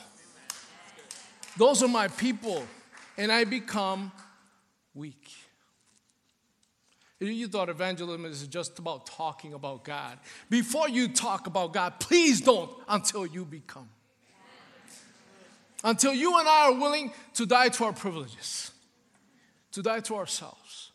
Those 1.56 1.82
are 1.82 1.88
my 1.88 2.08
people. 2.08 2.62
And 3.18 3.32
I 3.32 3.44
become 3.44 4.12
weak. 4.94 5.30
You 7.18 7.48
thought 7.48 7.70
evangelism 7.70 8.26
is 8.26 8.46
just 8.46 8.78
about 8.78 9.06
talking 9.06 9.54
about 9.54 9.84
God. 9.84 10.18
Before 10.50 10.88
you 10.88 11.08
talk 11.08 11.46
about 11.46 11.72
God, 11.72 11.98
please 11.98 12.42
don't 12.42 12.70
until 12.88 13.26
you 13.26 13.44
become 13.44 13.88
until 15.86 16.12
you 16.12 16.36
and 16.38 16.48
I 16.48 16.66
are 16.66 16.74
willing 16.74 17.12
to 17.34 17.46
die 17.46 17.68
to 17.68 17.84
our 17.84 17.92
privileges, 17.92 18.72
to 19.72 19.82
die 19.82 20.00
to 20.00 20.16
ourselves, 20.16 20.90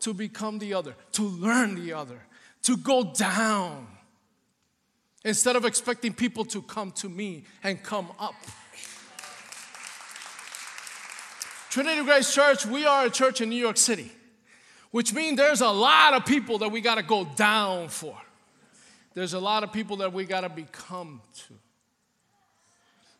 to 0.00 0.12
become 0.12 0.58
the 0.58 0.74
other, 0.74 0.96
to 1.12 1.22
learn 1.22 1.76
the 1.76 1.92
other, 1.92 2.20
to 2.62 2.76
go 2.76 3.12
down 3.12 3.86
instead 5.24 5.56
of 5.56 5.64
expecting 5.64 6.12
people 6.12 6.44
to 6.44 6.62
come 6.62 6.90
to 6.92 7.08
me 7.08 7.44
and 7.62 7.82
come 7.82 8.08
up. 8.18 8.34
Trinity 11.70 12.04
Grace 12.04 12.32
Church, 12.32 12.66
we 12.66 12.86
are 12.86 13.06
a 13.06 13.10
church 13.10 13.40
in 13.40 13.48
New 13.48 13.56
York 13.56 13.76
City, 13.76 14.12
which 14.92 15.12
means 15.12 15.36
there's 15.36 15.60
a 15.60 15.68
lot 15.68 16.14
of 16.14 16.24
people 16.24 16.58
that 16.58 16.70
we 16.70 16.80
got 16.80 16.96
to 16.96 17.02
go 17.02 17.24
down 17.34 17.88
for. 17.88 18.16
There's 19.14 19.34
a 19.34 19.40
lot 19.40 19.64
of 19.64 19.72
people 19.72 19.96
that 19.96 20.12
we 20.12 20.24
got 20.24 20.42
to 20.42 20.48
become 20.48 21.20
to. 21.48 21.54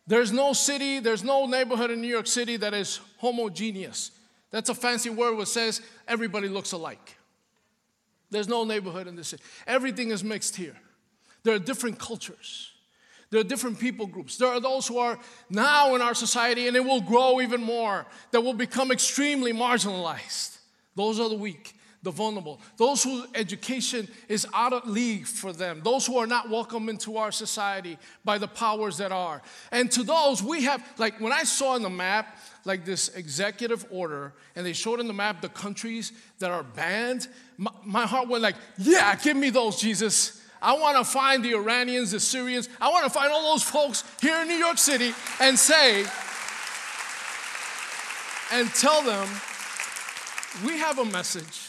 There's 0.06 0.32
no 0.32 0.52
city, 0.52 1.00
there's 1.00 1.24
no 1.24 1.46
neighborhood 1.46 1.90
in 1.90 2.00
New 2.00 2.08
York 2.08 2.26
City 2.26 2.56
that 2.58 2.74
is 2.74 3.00
homogeneous. 3.18 4.10
That's 4.50 4.68
a 4.68 4.74
fancy 4.74 5.10
word 5.10 5.36
which 5.36 5.48
says 5.48 5.80
everybody 6.06 6.48
looks 6.48 6.72
alike. 6.72 7.16
There's 8.30 8.48
no 8.48 8.64
neighborhood 8.64 9.08
in 9.08 9.16
this 9.16 9.28
city. 9.28 9.42
Everything 9.66 10.10
is 10.10 10.22
mixed 10.22 10.56
here. 10.56 10.76
There 11.44 11.54
are 11.54 11.58
different 11.58 11.98
cultures. 11.98 12.72
There 13.30 13.40
are 13.40 13.44
different 13.44 13.78
people 13.78 14.06
groups. 14.06 14.36
There 14.36 14.48
are 14.48 14.60
those 14.60 14.86
who 14.86 14.98
are 14.98 15.18
now 15.50 15.94
in 15.94 16.02
our 16.02 16.14
society, 16.14 16.68
and 16.68 16.76
it 16.76 16.84
will 16.84 17.00
grow 17.00 17.40
even 17.40 17.62
more, 17.62 18.06
that 18.32 18.40
will 18.40 18.54
become 18.54 18.90
extremely 18.90 19.52
marginalized. 19.52 20.58
Those 20.96 21.20
are 21.20 21.28
the 21.28 21.36
weak 21.36 21.74
the 22.04 22.10
vulnerable, 22.10 22.60
those 22.76 23.02
whose 23.02 23.26
education 23.34 24.06
is 24.28 24.46
out 24.52 24.74
of 24.74 24.86
league 24.86 25.26
for 25.26 25.54
them, 25.54 25.80
those 25.82 26.06
who 26.06 26.18
are 26.18 26.26
not 26.26 26.50
welcome 26.50 26.90
into 26.90 27.16
our 27.16 27.32
society 27.32 27.96
by 28.26 28.36
the 28.36 28.46
powers 28.46 28.98
that 28.98 29.10
are. 29.10 29.40
And 29.72 29.90
to 29.92 30.02
those, 30.02 30.42
we 30.42 30.64
have, 30.64 30.86
like 30.98 31.18
when 31.18 31.32
I 31.32 31.44
saw 31.44 31.70
on 31.70 31.82
the 31.82 31.88
map, 31.88 32.38
like 32.66 32.84
this 32.84 33.08
executive 33.08 33.86
order, 33.90 34.34
and 34.54 34.66
they 34.66 34.74
showed 34.74 35.00
in 35.00 35.06
the 35.06 35.14
map 35.14 35.40
the 35.40 35.48
countries 35.48 36.12
that 36.40 36.50
are 36.50 36.62
banned, 36.62 37.26
my, 37.56 37.70
my 37.84 38.06
heart 38.06 38.28
went 38.28 38.42
like, 38.42 38.56
yeah, 38.76 39.16
give 39.16 39.36
me 39.36 39.48
those, 39.48 39.80
Jesus. 39.80 40.42
I 40.64 40.72
want 40.72 40.96
to 40.96 41.04
find 41.04 41.44
the 41.44 41.54
Iranians, 41.54 42.12
the 42.12 42.20
Syrians, 42.20 42.70
I 42.80 42.88
want 42.88 43.04
to 43.04 43.10
find 43.10 43.30
all 43.30 43.52
those 43.52 43.62
folks 43.62 44.02
here 44.22 44.40
in 44.40 44.48
New 44.48 44.54
York 44.54 44.78
City 44.78 45.12
and 45.38 45.58
say, 45.58 46.06
and 48.50 48.68
tell 48.72 49.02
them, 49.02 49.28
we 50.64 50.78
have 50.78 50.98
a 50.98 51.04
message 51.04 51.68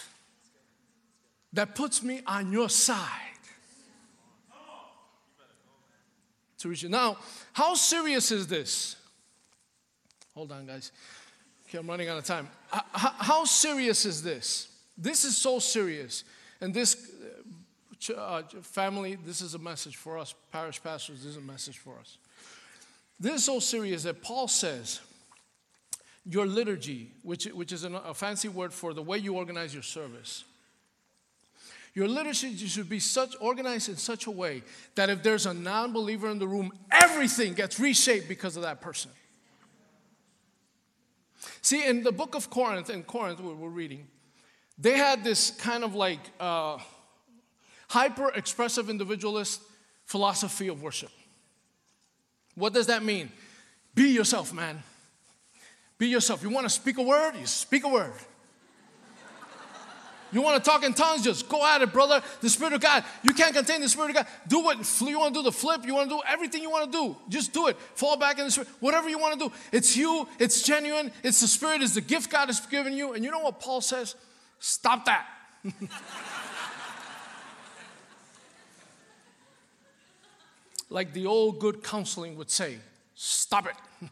that 1.52 1.76
puts 1.76 2.02
me 2.02 2.22
on 2.26 2.54
your 2.54 2.70
side. 2.70 3.22
To 6.60 6.70
reach 6.70 6.84
you. 6.84 6.90
now, 6.90 7.18
how 7.52 7.76
serious 7.76 8.32
is 8.32 8.48
this? 8.48 8.96
Hold 10.36 10.54
on, 10.54 10.66
guys. 10.66 10.92
Okay, 11.68 11.80
I'm 11.80 11.88
running 11.88 12.08
out 12.08 12.18
of 12.18 12.24
time. 12.24 12.48
How, 12.72 13.44
serious 13.44 14.06
is 14.06 14.24
this? 14.24 14.70
This 14.98 15.26
is 15.26 15.36
so 15.36 15.60
serious. 15.60 16.24
And 16.62 16.74
this 16.74 17.12
uh, 18.16 18.44
family, 18.62 19.16
this 19.16 19.42
is 19.42 19.54
a 19.54 19.60
message 19.60 19.96
for 19.96 20.18
us, 20.18 20.34
parish 20.52 20.82
pastors, 20.82 21.20
this 21.24 21.32
is 21.32 21.38
a 21.38 21.42
message 21.42 21.78
for 21.78 21.98
us. 22.00 22.18
This 23.20 23.36
is 23.36 23.46
so 23.46 23.60
serious 23.60 24.04
that 24.04 24.22
Paul 24.22 24.48
says, 24.48 25.00
your 26.28 26.46
liturgy, 26.46 27.12
which, 27.22 27.46
which 27.46 27.72
is 27.72 27.84
a 27.84 28.14
fancy 28.14 28.50
word 28.50 28.74
for 28.74 28.94
the 28.94 29.02
way 29.02 29.18
you 29.18 29.36
organize 29.36 29.74
your 29.74 29.84
service, 29.84 30.44
your 31.94 32.10
liturgy 32.10 32.56
should 32.58 32.90
be 32.90 33.00
such 33.00 33.36
organized 33.40 33.88
in 33.88 33.96
such 33.96 34.28
a 34.28 34.32
way 34.32 34.64
that 34.96 35.10
if 35.10 35.24
there's 35.24 35.46
a 35.46 35.54
non-believer 35.54 36.30
in 36.30 36.40
the 36.40 36.48
room, 36.48 36.74
everything 36.92 37.54
gets 37.54 37.80
reshaped 37.80 38.28
because 38.28 38.58
of 38.58 38.64
that 38.64 38.82
person. 38.82 39.12
See, 41.62 41.88
in 41.88 42.04
the 42.04 42.12
book 42.12 42.36
of 42.36 42.50
Corinth, 42.50 42.90
in 42.90 43.04
Corinth, 43.04 43.40
we're 43.40 43.70
reading, 43.70 44.08
they 44.78 44.98
had 44.98 45.24
this 45.24 45.52
kind 45.52 45.86
of 45.86 45.96
like 45.96 46.20
uh, 46.40 46.80
hyper 47.90 48.30
expressive 48.30 48.90
individualist 48.90 49.62
philosophy 50.06 50.68
of 50.68 50.82
worship. 50.82 51.12
What 52.56 52.74
does 52.74 52.88
that 52.88 53.04
mean? 53.04 53.32
Be 53.94 54.10
yourself, 54.10 54.54
man. 54.54 54.82
Be 55.98 56.08
yourself. 56.08 56.44
You 56.44 56.50
want 56.50 56.66
to 56.66 56.70
speak 56.70 56.98
a 56.98 57.02
word? 57.02 57.36
You 57.36 57.46
speak 57.46 57.84
a 57.84 57.90
word. 57.90 58.14
You 60.32 60.42
want 60.42 60.62
to 60.62 60.70
talk 60.70 60.84
in 60.84 60.94
tongues? 60.94 61.24
Just 61.24 61.48
go 61.48 61.66
at 61.66 61.82
it, 61.82 61.94
brother. 61.94 62.22
The 62.42 62.50
Spirit 62.50 62.74
of 62.74 62.82
God. 62.82 63.06
You 63.24 63.34
can't 63.34 63.56
contain 63.56 63.80
the 63.80 63.88
Spirit 63.88 64.10
of 64.10 64.16
God. 64.18 64.28
Do 64.48 64.60
what 64.60 64.78
you 65.00 65.18
want 65.18 65.34
to 65.34 65.40
do, 65.40 65.44
the 65.44 65.52
flip. 65.52 65.86
You 65.86 65.96
want 65.96 66.10
to 66.10 66.16
do 66.18 66.22
everything 66.28 66.62
you 66.62 66.70
want 66.70 66.92
to 66.92 66.98
do. 66.98 67.16
Just 67.30 67.54
do 67.54 67.68
it. 67.68 67.78
Fall 67.94 68.18
back 68.18 68.38
in 68.38 68.46
the 68.46 68.52
Spirit. 68.52 68.68
Whatever 68.82 69.08
you 69.08 69.18
want 69.18 69.40
to 69.40 69.48
do. 69.48 69.56
It's 69.72 69.96
you. 69.96 70.28
It's 70.38 70.62
genuine. 70.62 71.12
It's 71.24 71.40
the 71.40 71.48
Spirit. 71.48 71.82
It's 71.82 71.96
the 71.96 72.02
gift 72.02 72.30
God 72.30 72.48
has 72.48 72.60
given 72.66 72.92
you. 72.94 73.14
And 73.14 73.24
you 73.24 73.32
know 73.32 73.40
what 73.40 73.62
Paul 73.62 73.80
says? 73.80 74.16
Stop 74.60 75.06
that. 75.06 75.26
like 80.96 81.12
the 81.12 81.26
old 81.26 81.60
good 81.60 81.84
counseling 81.84 82.38
would 82.38 82.50
say, 82.50 82.78
stop 83.16 83.68
it. 83.68 83.76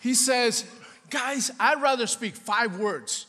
he 0.00 0.14
says, 0.14 0.64
guys, 1.10 1.50
I'd 1.60 1.82
rather 1.82 2.06
speak 2.06 2.34
five 2.34 2.78
words 2.78 3.26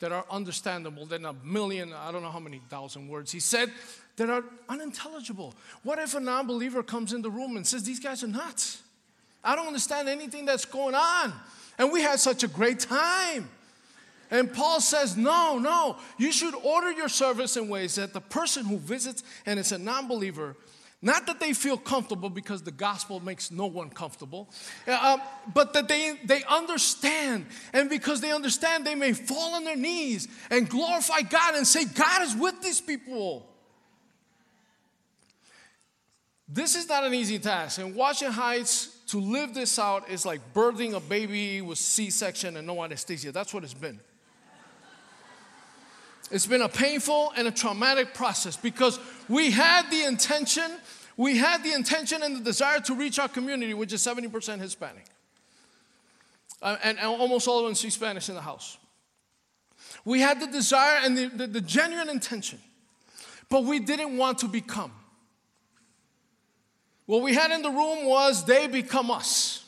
that 0.00 0.12
are 0.12 0.26
understandable 0.30 1.06
than 1.06 1.24
a 1.24 1.32
million, 1.42 1.94
I 1.94 2.12
don't 2.12 2.20
know 2.20 2.30
how 2.30 2.38
many 2.38 2.60
thousand 2.68 3.08
words 3.08 3.32
he 3.32 3.40
said 3.40 3.72
that 4.16 4.28
are 4.28 4.44
unintelligible. 4.68 5.54
What 5.84 5.98
if 5.98 6.14
a 6.14 6.20
non 6.20 6.46
believer 6.46 6.82
comes 6.82 7.14
in 7.14 7.22
the 7.22 7.30
room 7.30 7.56
and 7.56 7.66
says, 7.66 7.84
These 7.84 8.00
guys 8.00 8.22
are 8.22 8.28
nuts? 8.28 8.82
I 9.42 9.56
don't 9.56 9.68
understand 9.68 10.10
anything 10.10 10.44
that's 10.44 10.66
going 10.66 10.94
on. 10.94 11.32
And 11.78 11.90
we 11.90 12.02
had 12.02 12.20
such 12.20 12.42
a 12.42 12.48
great 12.48 12.78
time. 12.78 13.48
And 14.32 14.50
Paul 14.50 14.80
says, 14.80 15.14
No, 15.14 15.58
no, 15.58 15.98
you 16.16 16.32
should 16.32 16.54
order 16.54 16.90
your 16.90 17.10
service 17.10 17.56
in 17.58 17.68
ways 17.68 17.96
that 17.96 18.14
the 18.14 18.20
person 18.20 18.64
who 18.64 18.78
visits 18.78 19.22
and 19.44 19.60
is 19.60 19.72
a 19.72 19.78
non 19.78 20.08
believer, 20.08 20.56
not 21.02 21.26
that 21.26 21.38
they 21.38 21.52
feel 21.52 21.76
comfortable 21.76 22.30
because 22.30 22.62
the 22.62 22.70
gospel 22.70 23.20
makes 23.20 23.50
no 23.50 23.66
one 23.66 23.90
comfortable, 23.90 24.48
uh, 24.88 25.18
but 25.52 25.74
that 25.74 25.86
they, 25.86 26.18
they 26.24 26.42
understand. 26.44 27.44
And 27.74 27.90
because 27.90 28.22
they 28.22 28.32
understand, 28.32 28.86
they 28.86 28.94
may 28.94 29.12
fall 29.12 29.54
on 29.54 29.64
their 29.64 29.76
knees 29.76 30.28
and 30.50 30.66
glorify 30.66 31.20
God 31.20 31.54
and 31.54 31.66
say, 31.66 31.84
God 31.84 32.22
is 32.22 32.34
with 32.34 32.62
these 32.62 32.80
people. 32.80 33.46
This 36.48 36.74
is 36.74 36.88
not 36.88 37.04
an 37.04 37.12
easy 37.12 37.38
task. 37.38 37.78
And 37.80 37.94
Washington 37.94 38.34
Heights, 38.34 38.96
to 39.08 39.20
live 39.20 39.52
this 39.52 39.78
out 39.78 40.08
is 40.08 40.24
like 40.24 40.54
birthing 40.54 40.94
a 40.94 41.00
baby 41.00 41.60
with 41.60 41.76
C 41.76 42.08
section 42.08 42.56
and 42.56 42.66
no 42.66 42.82
anesthesia. 42.82 43.30
That's 43.30 43.52
what 43.52 43.62
it's 43.62 43.74
been. 43.74 44.00
It's 46.32 46.46
been 46.46 46.62
a 46.62 46.68
painful 46.68 47.34
and 47.36 47.46
a 47.46 47.50
traumatic 47.50 48.14
process 48.14 48.56
because 48.56 48.98
we 49.28 49.50
had 49.50 49.90
the 49.90 50.04
intention, 50.04 50.70
we 51.18 51.36
had 51.36 51.62
the 51.62 51.74
intention 51.74 52.22
and 52.22 52.36
the 52.36 52.40
desire 52.40 52.80
to 52.80 52.94
reach 52.94 53.18
our 53.18 53.28
community, 53.28 53.74
which 53.74 53.92
is 53.92 54.00
70% 54.02 54.58
Hispanic. 54.58 55.04
Uh, 56.62 56.76
and, 56.82 56.98
and, 56.98 57.06
almost 57.06 57.46
all 57.48 57.58
of 57.58 57.66
them 57.66 57.74
speak 57.74 57.90
Spanish 57.90 58.28
in 58.28 58.34
the 58.34 58.40
house. 58.40 58.78
We 60.04 60.20
had 60.20 60.40
the 60.40 60.46
desire 60.46 61.00
and 61.02 61.18
the, 61.18 61.26
the, 61.26 61.46
the 61.48 61.60
genuine 61.60 62.08
intention, 62.08 62.60
but 63.50 63.64
we 63.64 63.78
didn't 63.78 64.16
want 64.16 64.38
to 64.38 64.48
become. 64.48 64.92
What 67.06 67.22
we 67.22 67.34
had 67.34 67.50
in 67.50 67.62
the 67.62 67.70
room 67.70 68.06
was 68.06 68.44
they 68.44 68.68
become 68.68 69.10
us. 69.10 69.64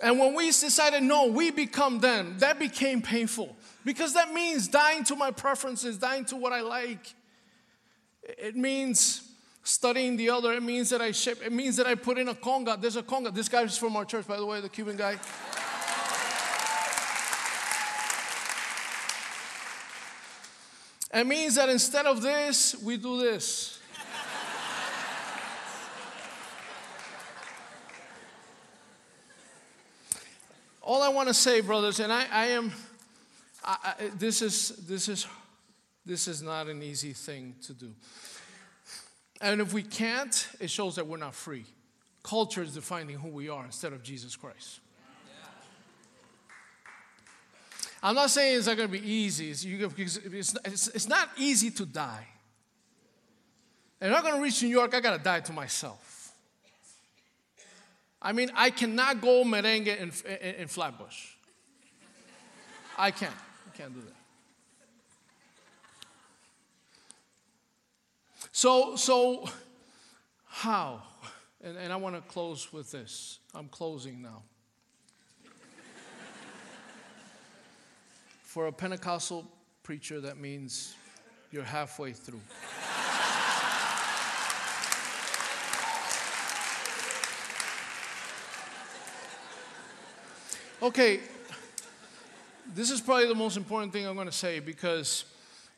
And 0.00 0.18
when 0.18 0.34
we 0.34 0.46
decided, 0.46 1.02
no, 1.02 1.26
we 1.26 1.50
become 1.50 1.98
them, 1.98 2.36
that 2.38 2.58
became 2.58 3.02
painful. 3.02 3.55
Because 3.86 4.14
that 4.14 4.32
means 4.32 4.66
dying 4.66 5.04
to 5.04 5.14
my 5.14 5.30
preferences, 5.30 5.96
dying 5.96 6.24
to 6.24 6.36
what 6.36 6.52
I 6.52 6.60
like. 6.60 7.14
It 8.24 8.56
means 8.56 9.30
studying 9.62 10.16
the 10.16 10.28
other. 10.28 10.52
It 10.54 10.62
means 10.64 10.90
that 10.90 11.00
I 11.00 11.12
shape, 11.12 11.38
it 11.46 11.52
means 11.52 11.76
that 11.76 11.86
I 11.86 11.94
put 11.94 12.18
in 12.18 12.26
a 12.26 12.34
conga. 12.34 12.80
There's 12.82 12.96
a 12.96 13.02
conga. 13.04 13.32
This 13.32 13.48
guy 13.48 13.62
is 13.62 13.78
from 13.78 13.94
our 13.94 14.04
church, 14.04 14.26
by 14.26 14.38
the 14.38 14.44
way, 14.44 14.60
the 14.60 14.68
Cuban 14.68 14.96
guy. 14.96 15.12
It 21.14 21.26
means 21.28 21.54
that 21.54 21.68
instead 21.68 22.06
of 22.06 22.22
this, 22.22 22.74
we 22.82 22.96
do 22.96 23.20
this. 23.20 23.78
All 30.82 31.04
I 31.04 31.08
want 31.08 31.28
to 31.28 31.34
say, 31.34 31.60
brothers, 31.60 32.00
and 32.00 32.12
I, 32.12 32.26
I 32.32 32.46
am, 32.46 32.72
This 34.16 34.42
is 34.42 34.68
this 34.86 35.08
is 35.08 35.26
this 36.04 36.28
is 36.28 36.42
not 36.42 36.68
an 36.68 36.82
easy 36.82 37.12
thing 37.12 37.56
to 37.62 37.72
do. 37.72 37.92
And 39.40 39.60
if 39.60 39.72
we 39.72 39.82
can't, 39.82 40.48
it 40.60 40.70
shows 40.70 40.96
that 40.96 41.06
we're 41.06 41.16
not 41.18 41.34
free. 41.34 41.64
Culture 42.22 42.62
is 42.62 42.74
defining 42.74 43.16
who 43.16 43.28
we 43.28 43.48
are 43.48 43.64
instead 43.64 43.92
of 43.92 44.02
Jesus 44.02 44.36
Christ. 44.36 44.80
I'm 48.02 48.14
not 48.14 48.30
saying 48.30 48.58
it's 48.58 48.66
not 48.66 48.76
going 48.76 48.88
to 48.88 48.92
be 48.92 49.10
easy. 49.10 49.50
It's, 49.50 49.64
it's, 49.64 50.88
it's 50.88 51.08
not 51.08 51.28
easy 51.36 51.70
to 51.72 51.86
die. 51.86 52.26
And 54.00 54.14
I'm 54.14 54.22
not 54.22 54.22
going 54.22 54.36
to 54.36 54.42
reach 54.42 54.62
New 54.62 54.68
York, 54.68 54.94
I 54.94 55.00
got 55.00 55.16
to 55.16 55.22
die 55.22 55.40
to 55.40 55.52
myself. 55.52 56.32
I 58.20 58.32
mean, 58.32 58.50
I 58.54 58.70
cannot 58.70 59.20
go 59.20 59.44
merengue 59.44 59.96
in, 59.98 60.12
in, 60.26 60.54
in 60.54 60.68
Flatbush. 60.68 61.32
I 62.98 63.10
can't. 63.10 63.34
Can't 63.76 63.94
do 63.94 64.00
that. 64.00 64.12
So, 68.52 68.96
so 68.96 69.48
how? 70.46 71.02
And, 71.62 71.76
and 71.76 71.92
I 71.92 71.96
want 71.96 72.14
to 72.16 72.22
close 72.22 72.72
with 72.72 72.90
this. 72.90 73.38
I'm 73.54 73.68
closing 73.68 74.22
now. 74.22 74.42
For 78.42 78.68
a 78.68 78.72
Pentecostal 78.72 79.46
preacher, 79.82 80.22
that 80.22 80.38
means 80.38 80.94
you're 81.50 81.62
halfway 81.62 82.12
through. 82.12 82.40
Okay, 90.82 91.20
this 92.74 92.90
is 92.90 93.00
probably 93.00 93.28
the 93.28 93.34
most 93.34 93.56
important 93.56 93.92
thing 93.92 94.06
I'm 94.06 94.14
going 94.14 94.26
to 94.26 94.32
say 94.32 94.60
because 94.60 95.24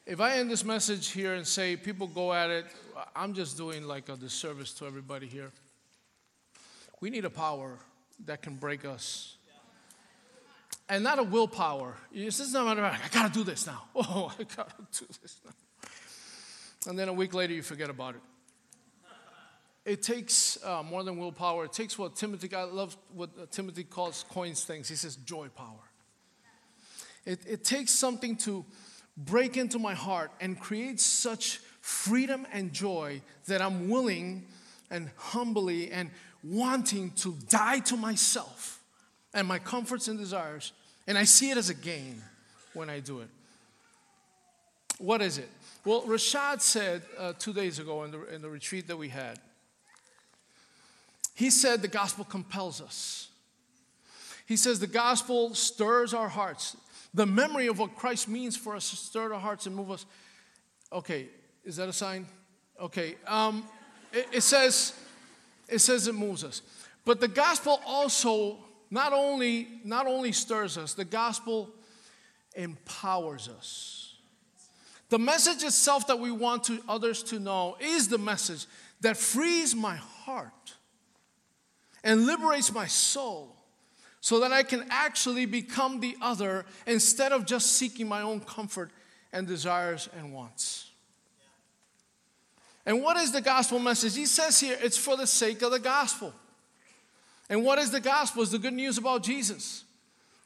if 0.07 0.21
I 0.21 0.39
end 0.39 0.51
this 0.51 0.65
message 0.65 1.11
here 1.11 1.35
and 1.35 1.47
say 1.47 1.77
people 1.77 2.07
go 2.07 2.33
at 2.33 2.51
it, 2.51 2.67
I'm 3.15 3.35
just 3.35 3.57
doing 3.57 3.85
like 3.85 4.09
a 4.09 4.17
disservice 4.17 4.73
to 4.75 4.87
everybody 4.87 5.27
here. 5.27 5.51
We 7.01 7.11
need 7.11 7.25
a 7.25 7.31
power 7.31 7.79
that 8.25 8.43
can 8.43 8.57
break 8.57 8.85
us. 8.85 9.37
And 10.89 11.05
not 11.05 11.19
a 11.19 11.23
willpower. 11.23 11.97
It's 12.13 12.39
just 12.39 12.55
not 12.55 12.79
of, 12.79 12.85
I 12.85 12.99
gotta 13.13 13.33
do 13.33 13.45
this 13.45 13.67
now. 13.67 13.85
Oh, 13.95 14.33
I 14.39 14.45
gotta 14.45 14.73
do 14.99 15.07
this 15.21 15.41
now. 15.45 15.53
And 16.89 16.99
then 16.99 17.09
a 17.09 17.13
week 17.13 17.35
later, 17.35 17.53
you 17.53 17.63
forget 17.63 17.91
about 17.91 18.15
it 18.15 18.21
it 19.89 20.03
takes 20.03 20.63
uh, 20.63 20.83
more 20.83 21.03
than 21.03 21.17
willpower. 21.17 21.65
It 21.65 21.73
takes 21.73 21.99
what 21.99 22.15
Timothy, 22.15 22.55
I 22.55 22.65
love 22.65 22.95
what 23.15 23.31
uh, 23.41 23.47
Timothy 23.51 23.85
calls, 23.85 24.23
coins 24.29 24.63
things. 24.63 24.87
He 24.87 24.97
says 24.97 25.17
joy 25.17 25.49
power. 25.49 25.88
It, 27.25 27.41
it 27.47 27.65
takes 27.65 27.93
something 27.93 28.37
to 28.39 28.65
break 29.17 29.57
into 29.57 29.79
my 29.79 29.95
heart 29.95 30.31
and 30.41 30.59
create 30.59 31.01
such 31.01 31.61
freedom 31.81 32.47
and 32.53 32.73
joy 32.73 33.23
that 33.47 33.61
I'm 33.61 33.89
willing 33.89 34.47
and 34.91 35.11
humbly 35.17 35.91
and 35.91 36.11
wanting 36.43 37.11
to 37.13 37.37
die 37.49 37.81
to 37.81 37.97
myself 37.97 38.83
and 39.35 39.47
my 39.47 39.59
comforts 39.59 40.09
and 40.09 40.19
desires. 40.19 40.73
And 41.07 41.19
I 41.19 41.25
see 41.25 41.51
it 41.51 41.57
as 41.57 41.71
a 41.71 41.75
gain 41.75 42.23
when 42.75 42.89
I 42.89 43.01
do 43.01 43.21
it. 43.21 43.29
What 44.99 45.23
is 45.23 45.39
it? 45.39 45.49
Well, 45.85 46.03
Rashad 46.03 46.61
said 46.61 47.03
uh, 47.17 47.33
two 47.39 47.53
days 47.53 47.79
ago 47.79 48.05
in 48.05 48.11
the, 48.11 48.35
in 48.35 48.43
the 48.43 48.51
retreat 48.51 48.89
that 48.89 48.97
we 48.97 49.09
had 49.09 49.39
he 51.39 51.51
said 51.51 51.83
the 51.83 51.89
gospel 51.89 52.25
compels 52.25 52.81
us. 52.81 53.29
He 54.45 54.57
says 54.57 54.81
the 54.81 54.89
gospel 54.89 55.55
stirs 55.55 56.13
our 56.13 56.29
hearts. 56.29 56.77
The 57.15 57.27
memory 57.27 57.67
of 57.67 57.79
what 57.79 57.97
Christ 57.97 58.29
means 58.29 58.57
for 58.57 58.77
us 58.77 58.91
to 58.91 58.97
stir 58.97 59.33
our 59.33 59.41
hearts 59.41 59.67
and 59.67 59.75
move 59.75 59.91
us. 59.91 60.07
Okay, 60.93 61.29
is 61.65 61.77
that 61.77 61.89
a 61.89 61.93
sign? 61.93 62.27
Okay, 62.81 63.17
um, 63.27 63.65
it, 64.13 64.27
it 64.33 64.41
says 64.43 64.95
it 65.69 65.81
says 65.81 66.07
it 66.07 66.15
moves 66.15 66.45
us, 66.45 66.63
but 67.05 67.21
the 67.21 67.29
gospel 67.29 67.81
also 67.87 68.59
not 68.91 69.13
only 69.13 69.69
not 69.85 70.07
only 70.07 70.33
stirs 70.33 70.79
us, 70.79 70.95
the 70.95 71.05
gospel 71.05 71.71
empowers 72.55 73.49
us. 73.49 74.17
The 75.11 75.19
message 75.19 75.65
itself 75.65 76.07
that 76.09 76.19
we 76.19 76.31
want 76.31 76.65
to 76.65 76.83
others 76.89 77.23
to 77.25 77.39
know 77.39 77.77
is 77.81 78.09
the 78.09 78.19
message 78.19 78.67
that 79.01 79.17
frees 79.17 79.75
my 79.75 79.97
heart 79.97 80.75
and 82.05 82.27
liberates 82.27 82.73
my 82.73 82.87
soul 82.87 83.58
so 84.21 84.41
that 84.41 84.53
I 84.53 84.63
can 84.63 84.87
actually 84.91 85.47
become 85.47 86.01
the 86.01 86.17
other 86.21 86.65
instead 86.87 87.33
of 87.33 87.47
just 87.47 87.73
seeking 87.73 88.09
my 88.09 88.23
own 88.23 88.41
comfort 88.41 88.91
and 89.33 89.47
desires 89.47 90.09
and 90.17 90.33
wants. 90.33 90.91
And 92.85 93.03
what 93.03 93.17
is 93.19 93.33
the 93.33 93.41
gospel 93.41 93.79
message? 93.79 94.17
He 94.17 94.27
says 94.27 94.59
here 94.59 94.77
it's 94.81 94.97
for 94.97 95.17
the 95.17 95.27
sake 95.27 95.63
of 95.63 95.71
the 95.71 95.79
gospel. 95.79 96.33
And 97.51 97.65
what 97.65 97.79
is 97.79 97.91
the 97.91 98.01
gospel? 98.01 98.43
Is 98.43 98.51
the 98.51 98.59
good 98.59 98.73
news 98.73 98.99
about 98.99 99.23
Jesus. 99.23 99.85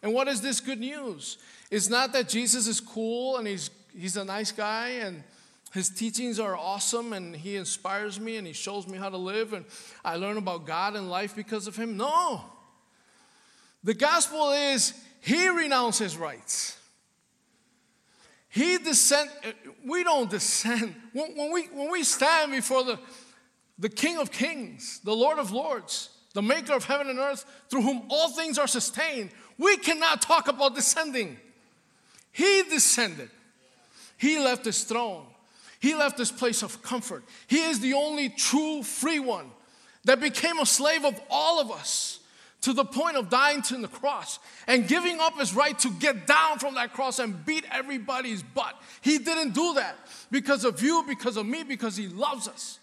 And 0.02 0.12
what 0.12 0.28
is 0.28 0.40
this 0.40 0.60
good 0.60 0.80
news? 0.80 1.38
It's 1.70 1.88
not 1.88 2.12
that 2.12 2.28
Jesus 2.28 2.66
is 2.66 2.80
cool 2.80 3.36
and 3.36 3.46
he's, 3.46 3.70
he's 3.96 4.16
a 4.16 4.24
nice 4.24 4.52
guy 4.52 4.88
and 5.00 5.22
his 5.72 5.88
teachings 5.88 6.38
are 6.38 6.56
awesome 6.56 7.12
and 7.12 7.34
he 7.34 7.56
inspires 7.56 8.20
me 8.20 8.36
and 8.36 8.46
he 8.46 8.52
shows 8.52 8.86
me 8.86 8.98
how 8.98 9.08
to 9.08 9.16
live 9.16 9.52
and 9.52 9.64
I 10.04 10.16
learn 10.16 10.36
about 10.36 10.66
God 10.66 10.96
and 10.96 11.08
life 11.08 11.34
because 11.34 11.66
of 11.66 11.76
him. 11.76 11.96
No. 11.96 12.42
The 13.84 13.94
gospel 13.94 14.52
is 14.52 14.94
he 15.20 15.48
renounces 15.48 16.16
rights. 16.16 16.78
He 18.48 18.76
descend, 18.78 19.30
we 19.86 20.04
don't 20.04 20.28
descend. 20.28 20.94
When, 21.12 21.36
when, 21.36 21.52
we, 21.52 21.66
when 21.68 21.90
we 21.90 22.04
stand 22.04 22.52
before 22.52 22.84
the, 22.84 22.98
the 23.78 23.88
King 23.88 24.18
of 24.18 24.30
Kings, 24.30 25.00
the 25.04 25.14
Lord 25.14 25.38
of 25.38 25.52
Lords, 25.52 26.10
the 26.34 26.42
maker 26.42 26.74
of 26.74 26.84
heaven 26.84 27.08
and 27.08 27.18
earth, 27.18 27.44
through 27.70 27.82
whom 27.82 28.02
all 28.10 28.30
things 28.30 28.58
are 28.58 28.66
sustained, 28.66 29.30
we 29.58 29.76
cannot 29.78 30.20
talk 30.20 30.48
about 30.48 30.74
descending. 30.74 31.38
He 32.30 32.62
descended. 32.64 33.30
He 34.18 34.38
left 34.38 34.64
his 34.64 34.84
throne. 34.84 35.26
He 35.80 35.94
left 35.94 36.18
his 36.18 36.30
place 36.30 36.62
of 36.62 36.82
comfort. 36.82 37.24
He 37.46 37.64
is 37.64 37.80
the 37.80 37.94
only 37.94 38.28
true 38.28 38.82
free 38.82 39.18
one 39.18 39.50
that 40.04 40.20
became 40.20 40.58
a 40.58 40.66
slave 40.66 41.04
of 41.04 41.20
all 41.30 41.60
of 41.60 41.70
us 41.70 42.20
to 42.62 42.72
the 42.72 42.84
point 42.84 43.16
of 43.16 43.28
dying 43.28 43.60
to 43.62 43.76
the 43.76 43.88
cross 43.88 44.38
and 44.66 44.88
giving 44.88 45.20
up 45.20 45.38
his 45.38 45.54
right 45.54 45.78
to 45.80 45.90
get 45.90 46.26
down 46.26 46.58
from 46.58 46.74
that 46.74 46.92
cross 46.92 47.18
and 47.18 47.44
beat 47.44 47.64
everybody's 47.70 48.42
butt. 48.42 48.74
He 49.00 49.18
didn't 49.18 49.52
do 49.52 49.74
that 49.74 49.96
because 50.30 50.64
of 50.64 50.82
you, 50.82 51.04
because 51.06 51.36
of 51.36 51.44
me, 51.44 51.64
because 51.64 51.96
he 51.96 52.08
loves 52.08 52.48
us. 52.48 52.78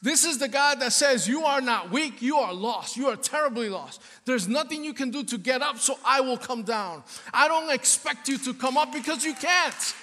This 0.00 0.24
is 0.24 0.38
the 0.38 0.48
God 0.48 0.80
that 0.80 0.92
says, 0.92 1.26
You 1.26 1.44
are 1.44 1.60
not 1.60 1.90
weak, 1.90 2.22
you 2.22 2.36
are 2.36 2.54
lost, 2.54 2.96
you 2.96 3.08
are 3.08 3.16
terribly 3.16 3.68
lost. 3.68 4.00
There's 4.24 4.46
nothing 4.46 4.84
you 4.84 4.94
can 4.94 5.10
do 5.10 5.24
to 5.24 5.38
get 5.38 5.60
up, 5.60 5.78
so 5.78 5.98
I 6.04 6.20
will 6.20 6.38
come 6.38 6.62
down. 6.62 7.02
I 7.34 7.48
don't 7.48 7.70
expect 7.70 8.28
you 8.28 8.38
to 8.38 8.54
come 8.54 8.76
up 8.76 8.92
because 8.92 9.24
you 9.24 9.34
can't. 9.34 9.94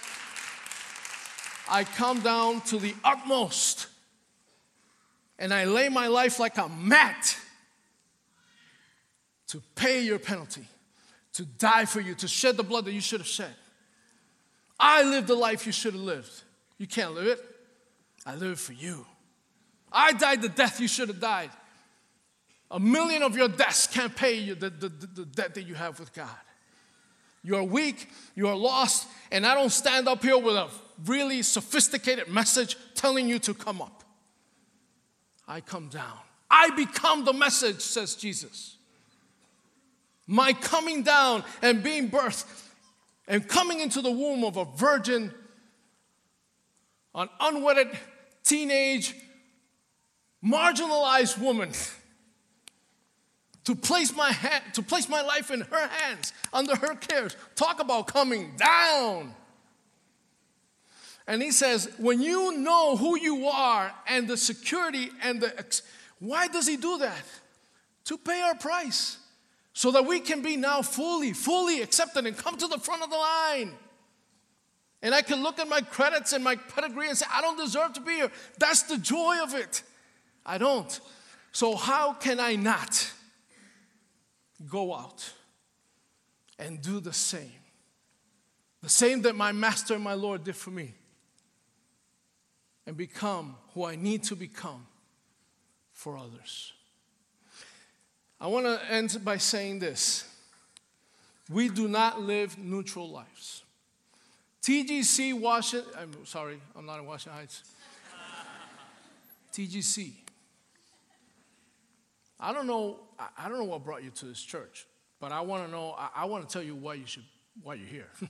I 1.69 1.83
come 1.83 2.19
down 2.19 2.61
to 2.61 2.77
the 2.77 2.93
utmost 3.03 3.87
and 5.39 5.53
I 5.53 5.65
lay 5.65 5.89
my 5.89 6.07
life 6.07 6.39
like 6.39 6.57
a 6.57 6.69
mat 6.69 7.37
to 9.47 9.61
pay 9.75 10.01
your 10.01 10.19
penalty, 10.19 10.65
to 11.33 11.45
die 11.45 11.85
for 11.85 11.99
you, 11.99 12.15
to 12.15 12.27
shed 12.27 12.57
the 12.57 12.63
blood 12.63 12.85
that 12.85 12.93
you 12.93 13.01
should 13.01 13.19
have 13.19 13.27
shed. 13.27 13.53
I 14.79 15.03
lived 15.03 15.27
the 15.27 15.35
life 15.35 15.65
you 15.65 15.71
should 15.71 15.93
have 15.93 16.01
lived. 16.01 16.31
You 16.77 16.87
can't 16.87 17.13
live 17.13 17.27
it. 17.27 17.39
I 18.25 18.35
live 18.35 18.59
for 18.59 18.73
you. 18.73 19.05
I 19.91 20.11
died 20.13 20.41
the 20.41 20.49
death 20.49 20.81
you 20.81 20.87
should 20.87 21.07
have 21.07 21.19
died. 21.19 21.51
A 22.71 22.79
million 22.79 23.21
of 23.21 23.37
your 23.37 23.47
deaths 23.47 23.87
can't 23.87 24.13
pay 24.15 24.33
you 24.33 24.55
the, 24.55 24.69
the, 24.69 24.89
the, 24.89 25.07
the 25.07 25.25
debt 25.25 25.53
that 25.53 25.63
you 25.63 25.75
have 25.75 25.99
with 25.99 26.13
God. 26.13 26.29
You 27.43 27.55
are 27.57 27.63
weak, 27.63 28.09
you 28.33 28.47
are 28.47 28.55
lost, 28.55 29.07
and 29.31 29.45
I 29.45 29.53
don't 29.53 29.69
stand 29.69 30.07
up 30.07 30.23
here 30.23 30.37
with 30.37 30.55
a 30.55 30.67
really 31.05 31.43
sophisticated 31.43 32.27
message 32.27 32.75
telling 32.95 33.29
you 33.29 33.37
to 33.39 33.53
come 33.53 33.81
up. 33.83 34.03
I 35.47 35.61
come 35.61 35.89
down. 35.89 36.17
I 36.49 36.71
become 36.71 37.23
the 37.23 37.33
message, 37.33 37.81
says 37.81 38.15
Jesus. 38.15 38.74
My 40.27 40.53
coming 40.53 41.03
down 41.03 41.43
and 41.61 41.83
being 41.83 42.09
birthed 42.09 42.45
and 43.27 43.47
coming 43.47 43.79
into 43.79 44.01
the 44.01 44.11
womb 44.11 44.43
of 44.43 44.57
a 44.57 44.65
virgin, 44.65 45.33
an 47.13 47.29
unwedded 47.39 47.89
teenage 48.43 49.15
marginalized 50.43 51.39
woman 51.39 51.71
to 53.65 53.75
place 53.75 54.15
my 54.15 54.31
hand, 54.31 54.63
to 54.73 54.83
place 54.83 55.09
my 55.09 55.21
life 55.21 55.49
in 55.49 55.61
her 55.61 55.87
hands 55.87 56.33
under 56.53 56.75
her 56.75 56.95
cares. 56.95 57.35
Talk 57.55 57.79
about 57.79 58.07
coming 58.07 58.55
down. 58.57 59.33
And 61.27 61.41
he 61.41 61.51
says 61.51 61.89
when 61.97 62.21
you 62.21 62.57
know 62.57 62.95
who 62.95 63.17
you 63.17 63.47
are 63.47 63.91
and 64.07 64.27
the 64.27 64.37
security 64.37 65.09
and 65.23 65.41
the 65.41 65.81
why 66.19 66.47
does 66.47 66.67
he 66.67 66.77
do 66.77 66.99
that? 66.99 67.23
To 68.05 68.17
pay 68.17 68.41
our 68.41 68.55
price 68.55 69.17
so 69.75 69.91
that 69.91 70.07
we 70.07 70.19
can 70.19 70.41
be 70.41 70.57
now 70.57 70.81
fully 70.81 71.33
fully 71.33 71.83
accepted 71.83 72.25
and 72.25 72.35
come 72.35 72.57
to 72.57 72.67
the 72.67 72.79
front 72.79 73.03
of 73.03 73.11
the 73.11 73.15
line 73.15 73.75
and 75.05 75.13
I 75.13 75.21
can 75.21 75.43
look 75.43 75.59
at 75.59 75.67
my 75.67 75.81
credits 75.81 76.33
and 76.33 76.43
my 76.43 76.55
pedigree 76.55 77.09
and 77.09 77.15
say, 77.15 77.27
I 77.31 77.39
don't 77.39 77.57
deserve 77.57 77.93
to 77.93 78.01
be 78.01 78.13
here. 78.13 78.31
That's 78.57 78.81
the 78.81 78.97
joy 78.97 79.37
of 79.43 79.53
it. 79.53 79.83
I 80.43 80.57
don't. 80.57 80.99
So, 81.51 81.75
how 81.75 82.13
can 82.13 82.39
I 82.39 82.55
not 82.55 83.13
go 84.67 84.95
out 84.95 85.31
and 86.57 86.81
do 86.81 86.99
the 86.99 87.13
same? 87.13 87.51
The 88.81 88.89
same 88.89 89.21
that 89.21 89.35
my 89.35 89.51
master 89.51 89.93
and 89.93 90.03
my 90.03 90.15
Lord 90.15 90.43
did 90.43 90.55
for 90.55 90.71
me. 90.71 90.95
And 92.87 92.97
become 92.97 93.57
who 93.75 93.85
I 93.85 93.95
need 93.95 94.23
to 94.23 94.35
become 94.35 94.87
for 95.91 96.17
others. 96.17 96.73
I 98.39 98.47
want 98.47 98.65
to 98.65 98.79
end 98.91 99.17
by 99.23 99.37
saying 99.37 99.79
this 99.79 100.25
we 101.49 101.69
do 101.69 101.87
not 101.87 102.21
live 102.21 102.57
neutral 102.57 103.09
lives. 103.09 103.63
TGC 104.61 105.39
Washington, 105.39 105.91
I'm 105.97 106.25
sorry, 106.25 106.59
I'm 106.75 106.85
not 106.85 106.99
in 106.99 107.05
Washington 107.05 107.39
Heights. 107.39 107.63
TGC 109.53 110.11
I 112.39 112.53
don't 112.53 112.67
know, 112.67 112.99
I 113.37 113.47
don't 113.47 113.57
know 113.57 113.63
what 113.63 113.83
brought 113.83 114.03
you 114.03 114.09
to 114.11 114.25
this 114.25 114.41
church, 114.41 114.85
but 115.19 115.31
I 115.31 115.41
want 115.41 115.65
to 115.65 115.71
know, 115.71 115.95
I, 115.97 116.09
I 116.15 116.25
want 116.25 116.47
to 116.47 116.51
tell 116.51 116.61
you 116.63 116.75
why 116.75 116.95
you 116.95 117.05
should, 117.05 117.23
why 117.63 117.75
you're 117.75 117.87
here. 117.87 118.09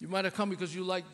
you 0.00 0.08
might 0.08 0.24
have 0.24 0.34
come 0.34 0.50
because 0.50 0.74
you 0.74 0.82
like, 0.82 1.04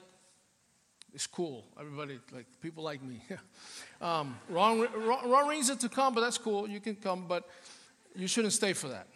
it's 1.15 1.27
cool. 1.27 1.65
Everybody, 1.79 2.19
like, 2.33 2.47
people 2.61 2.85
like 2.85 3.03
me. 3.03 3.23
um, 4.01 4.37
wrong, 4.49 4.87
wrong, 4.97 5.31
wrong 5.31 5.49
reason 5.49 5.77
to 5.79 5.89
come, 5.89 6.15
but 6.15 6.21
that's 6.21 6.39
cool. 6.39 6.69
You 6.69 6.81
can 6.81 6.97
come, 6.97 7.27
but 7.27 7.49
you 8.15 8.27
shouldn't 8.27 8.53
stay 8.53 8.73
for 8.73 8.89
that. 8.89 9.07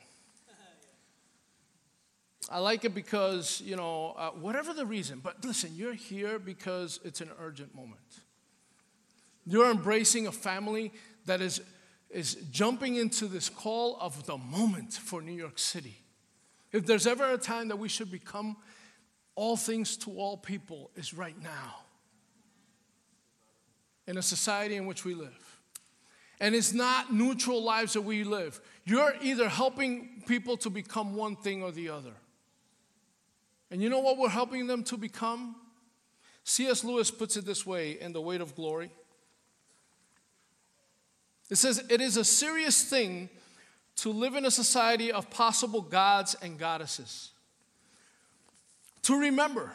I 2.50 2.58
like 2.58 2.84
it 2.84 2.94
because, 2.94 3.62
you 3.64 3.74
know, 3.74 4.14
uh, 4.18 4.30
whatever 4.30 4.74
the 4.74 4.84
reason, 4.84 5.20
but 5.22 5.42
listen, 5.44 5.70
you're 5.74 5.94
here 5.94 6.38
because 6.38 7.00
it's 7.02 7.22
an 7.22 7.30
urgent 7.40 7.74
moment. 7.74 8.20
You're 9.46 9.70
embracing 9.70 10.26
a 10.26 10.32
family 10.32 10.92
that 11.24 11.40
is, 11.40 11.62
is 12.10 12.34
jumping 12.50 12.96
into 12.96 13.28
this 13.28 13.48
call 13.48 13.96
of 13.98 14.26
the 14.26 14.36
moment 14.36 14.92
for 14.92 15.22
New 15.22 15.32
York 15.32 15.58
City. 15.58 15.96
If 16.70 16.84
there's 16.84 17.06
ever 17.06 17.32
a 17.32 17.38
time 17.38 17.68
that 17.68 17.76
we 17.76 17.88
should 17.88 18.10
become 18.10 18.56
all 19.36 19.56
things 19.56 19.96
to 19.98 20.10
all 20.10 20.36
people, 20.36 20.90
is 20.96 21.14
right 21.14 21.40
now 21.42 21.83
in 24.06 24.18
a 24.18 24.22
society 24.22 24.76
in 24.76 24.86
which 24.86 25.04
we 25.04 25.14
live. 25.14 25.60
And 26.40 26.54
it's 26.54 26.72
not 26.72 27.12
neutral 27.12 27.62
lives 27.62 27.92
that 27.94 28.02
we 28.02 28.24
live. 28.24 28.60
You're 28.84 29.14
either 29.22 29.48
helping 29.48 30.22
people 30.26 30.56
to 30.58 30.70
become 30.70 31.14
one 31.14 31.36
thing 31.36 31.62
or 31.62 31.70
the 31.72 31.90
other. 31.90 32.12
And 33.70 33.82
you 33.82 33.88
know 33.88 34.00
what 34.00 34.18
we're 34.18 34.28
helping 34.28 34.66
them 34.66 34.84
to 34.84 34.96
become? 34.96 35.56
C.S. 36.44 36.84
Lewis 36.84 37.10
puts 37.10 37.36
it 37.36 37.46
this 37.46 37.64
way 37.64 37.98
in 38.00 38.12
The 38.12 38.20
Weight 38.20 38.40
of 38.40 38.54
Glory. 38.54 38.90
It 41.50 41.56
says, 41.56 41.82
It 41.88 42.00
is 42.00 42.16
a 42.16 42.24
serious 42.24 42.84
thing 42.84 43.30
to 43.96 44.10
live 44.10 44.34
in 44.34 44.44
a 44.44 44.50
society 44.50 45.12
of 45.12 45.30
possible 45.30 45.80
gods 45.80 46.34
and 46.42 46.58
goddesses. 46.58 47.30
To 49.02 49.18
remember, 49.18 49.72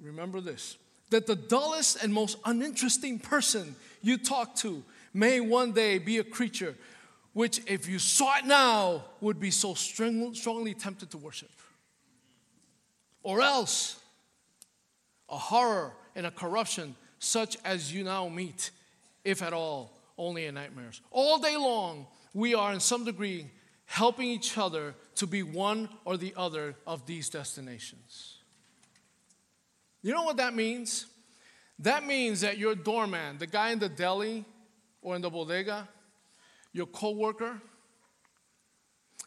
remember 0.00 0.40
this, 0.40 0.76
that 1.10 1.26
the 1.26 1.36
dullest 1.36 2.02
and 2.02 2.12
most 2.12 2.38
uninteresting 2.44 3.18
person 3.18 3.74
you 4.02 4.18
talk 4.18 4.54
to 4.56 4.82
may 5.14 5.40
one 5.40 5.72
day 5.72 5.98
be 5.98 6.18
a 6.18 6.24
creature 6.24 6.74
which, 7.32 7.60
if 7.66 7.88
you 7.88 7.98
saw 7.98 8.36
it 8.38 8.46
now, 8.46 9.04
would 9.20 9.38
be 9.38 9.50
so 9.50 9.74
strongly 9.74 10.74
tempted 10.74 11.10
to 11.10 11.18
worship. 11.18 11.50
Or 13.22 13.40
else, 13.40 14.00
a 15.28 15.36
horror 15.36 15.92
and 16.16 16.26
a 16.26 16.30
corruption 16.30 16.96
such 17.18 17.56
as 17.64 17.92
you 17.92 18.02
now 18.02 18.28
meet, 18.28 18.70
if 19.24 19.42
at 19.42 19.52
all, 19.52 19.92
only 20.16 20.46
in 20.46 20.54
nightmares. 20.54 21.00
All 21.10 21.38
day 21.38 21.56
long, 21.56 22.06
we 22.34 22.54
are 22.54 22.72
in 22.72 22.80
some 22.80 23.04
degree 23.04 23.50
helping 23.84 24.28
each 24.28 24.58
other 24.58 24.94
to 25.14 25.26
be 25.26 25.42
one 25.42 25.88
or 26.04 26.16
the 26.16 26.34
other 26.36 26.74
of 26.86 27.06
these 27.06 27.28
destinations. 27.28 28.37
You 30.02 30.12
know 30.14 30.22
what 30.22 30.36
that 30.36 30.54
means? 30.54 31.06
That 31.80 32.04
means 32.04 32.40
that 32.40 32.58
your 32.58 32.74
doorman, 32.74 33.38
the 33.38 33.46
guy 33.46 33.70
in 33.70 33.78
the 33.78 33.88
deli 33.88 34.44
or 35.02 35.16
in 35.16 35.22
the 35.22 35.30
bodega, 35.30 35.88
your 36.72 36.86
coworker, 36.86 37.60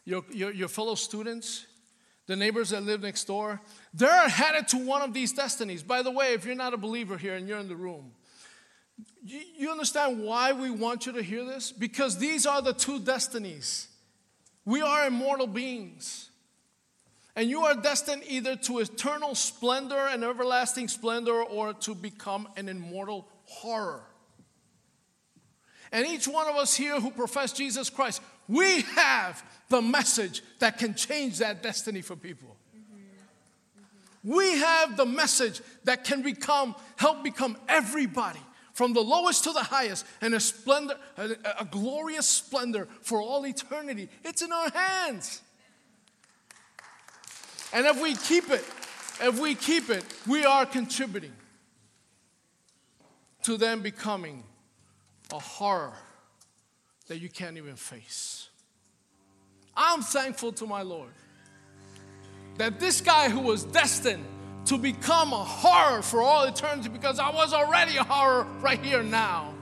your, 0.04 0.24
your, 0.30 0.52
your 0.52 0.68
fellow 0.68 0.94
students, 0.94 1.66
the 2.26 2.36
neighbors 2.36 2.70
that 2.70 2.82
live 2.82 3.02
next 3.02 3.24
door, 3.24 3.60
they're 3.94 4.28
headed 4.28 4.68
to 4.68 4.78
one 4.78 5.02
of 5.02 5.12
these 5.12 5.32
destinies. 5.32 5.82
By 5.82 6.02
the 6.02 6.10
way, 6.10 6.34
if 6.34 6.44
you're 6.44 6.54
not 6.54 6.74
a 6.74 6.76
believer 6.76 7.16
here 7.16 7.34
and 7.34 7.48
you're 7.48 7.58
in 7.58 7.68
the 7.68 7.76
room, 7.76 8.12
you, 9.24 9.40
you 9.56 9.70
understand 9.70 10.22
why 10.22 10.52
we 10.52 10.70
want 10.70 11.06
you 11.06 11.12
to 11.12 11.22
hear 11.22 11.44
this? 11.44 11.72
Because 11.72 12.18
these 12.18 12.46
are 12.46 12.62
the 12.62 12.72
two 12.72 12.98
destinies. 12.98 13.88
We 14.64 14.82
are 14.82 15.06
immortal 15.06 15.46
beings. 15.46 16.30
And 17.34 17.48
you 17.48 17.62
are 17.62 17.74
destined 17.74 18.22
either 18.28 18.56
to 18.56 18.80
eternal 18.80 19.34
splendor 19.34 19.98
and 19.98 20.22
everlasting 20.22 20.88
splendor 20.88 21.42
or 21.42 21.72
to 21.74 21.94
become 21.94 22.46
an 22.56 22.68
immortal 22.68 23.26
horror. 23.46 24.02
And 25.90 26.06
each 26.06 26.26
one 26.26 26.48
of 26.48 26.56
us 26.56 26.74
here 26.74 27.00
who 27.00 27.10
profess 27.10 27.52
Jesus 27.52 27.90
Christ, 27.90 28.22
we 28.48 28.82
have 28.82 29.42
the 29.68 29.80
message 29.80 30.42
that 30.58 30.78
can 30.78 30.94
change 30.94 31.38
that 31.38 31.62
destiny 31.62 32.02
for 32.02 32.16
people. 32.16 32.56
We 34.24 34.58
have 34.58 34.96
the 34.96 35.06
message 35.06 35.60
that 35.84 36.04
can 36.04 36.22
become, 36.22 36.76
help 36.96 37.24
become 37.24 37.56
everybody 37.68 38.40
from 38.72 38.94
the 38.94 39.00
lowest 39.00 39.44
to 39.44 39.52
the 39.52 39.62
highest, 39.62 40.06
and 40.20 40.34
a 40.34 40.40
splendor, 40.40 40.96
a, 41.18 41.30
a, 41.60 41.64
glorious 41.70 42.26
splendor 42.26 42.88
for 43.02 43.20
all 43.20 43.46
eternity. 43.46 44.08
It's 44.24 44.40
in 44.40 44.50
our 44.50 44.70
hands. 44.70 45.42
And 47.72 47.86
if 47.86 48.00
we 48.00 48.14
keep 48.14 48.50
it, 48.50 48.64
if 49.20 49.40
we 49.40 49.54
keep 49.54 49.88
it, 49.90 50.04
we 50.26 50.44
are 50.44 50.66
contributing 50.66 51.32
to 53.44 53.56
them 53.56 53.80
becoming 53.80 54.44
a 55.32 55.38
horror 55.38 55.94
that 57.08 57.18
you 57.18 57.28
can't 57.28 57.56
even 57.56 57.76
face. 57.76 58.48
I'm 59.76 60.02
thankful 60.02 60.52
to 60.52 60.66
my 60.66 60.82
Lord 60.82 61.10
that 62.58 62.78
this 62.78 63.00
guy 63.00 63.30
who 63.30 63.40
was 63.40 63.64
destined 63.64 64.24
to 64.66 64.78
become 64.78 65.32
a 65.32 65.44
horror 65.44 66.02
for 66.02 66.20
all 66.22 66.44
eternity 66.44 66.88
because 66.88 67.18
I 67.18 67.30
was 67.30 67.52
already 67.52 67.96
a 67.96 68.04
horror 68.04 68.44
right 68.60 68.78
here 68.78 69.02
now 69.02 69.54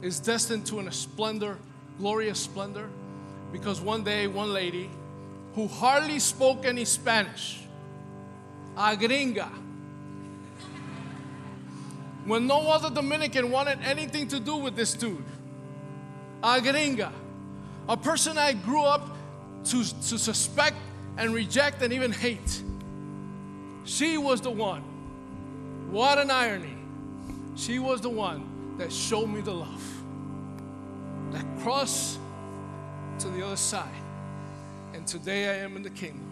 is 0.00 0.18
destined 0.18 0.66
to 0.66 0.80
a 0.80 0.92
splendor, 0.92 1.58
glorious 1.98 2.38
splendor 2.38 2.88
because 3.52 3.80
one 3.80 4.02
day 4.02 4.26
one 4.26 4.52
lady 4.52 4.88
who 5.54 5.68
hardly 5.68 6.18
spoke 6.18 6.64
any 6.64 6.84
Spanish, 6.84 7.60
a 8.76 8.96
gringa, 8.96 9.50
when 12.24 12.46
no 12.46 12.70
other 12.70 12.88
Dominican 12.88 13.50
wanted 13.50 13.78
anything 13.82 14.28
to 14.28 14.40
do 14.40 14.56
with 14.56 14.76
this 14.76 14.94
dude, 14.94 15.24
a 16.42 16.60
gringa, 16.60 17.12
a 17.88 17.96
person 17.96 18.38
I 18.38 18.52
grew 18.52 18.82
up 18.82 19.16
to, 19.64 19.84
to 19.84 20.18
suspect 20.18 20.76
and 21.16 21.34
reject 21.34 21.82
and 21.82 21.92
even 21.92 22.12
hate. 22.12 22.62
She 23.84 24.16
was 24.16 24.40
the 24.40 24.50
one. 24.50 24.82
What 25.90 26.18
an 26.18 26.30
irony. 26.30 26.76
She 27.56 27.78
was 27.78 28.00
the 28.00 28.08
one 28.08 28.76
that 28.78 28.92
showed 28.92 29.26
me 29.26 29.40
the 29.40 29.52
love. 29.52 30.02
That 31.32 31.44
crossed 31.60 32.18
to 33.18 33.28
the 33.28 33.44
other 33.44 33.56
side. 33.56 34.01
And 35.02 35.08
today 35.08 35.48
I 35.48 35.64
am 35.64 35.74
in 35.74 35.82
the 35.82 35.90
kingdom. 35.90 36.22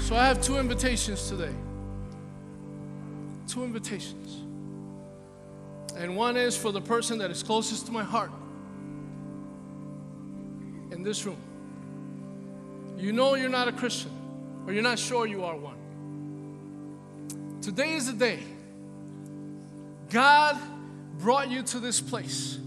So 0.00 0.16
I 0.16 0.26
have 0.26 0.42
two 0.42 0.58
invitations 0.58 1.28
today. 1.28 1.54
Two 3.46 3.62
invitations. 3.62 4.42
And 5.94 6.16
one 6.16 6.36
is 6.36 6.56
for 6.56 6.72
the 6.72 6.80
person 6.80 7.18
that 7.18 7.30
is 7.30 7.44
closest 7.44 7.86
to 7.86 7.92
my 7.92 8.02
heart 8.02 8.32
in 10.90 11.04
this 11.04 11.24
room. 11.24 11.38
You 12.96 13.12
know 13.12 13.36
you're 13.36 13.48
not 13.48 13.68
a 13.68 13.72
Christian, 13.72 14.10
or 14.66 14.72
you're 14.72 14.82
not 14.82 14.98
sure 14.98 15.24
you 15.24 15.44
are 15.44 15.56
one. 15.56 15.78
Today 17.62 17.92
is 17.94 18.06
the 18.08 18.18
day. 18.18 18.40
God 20.10 20.58
brought 21.18 21.50
you 21.50 21.62
to 21.62 21.80
this 21.80 22.00
place 22.00 22.58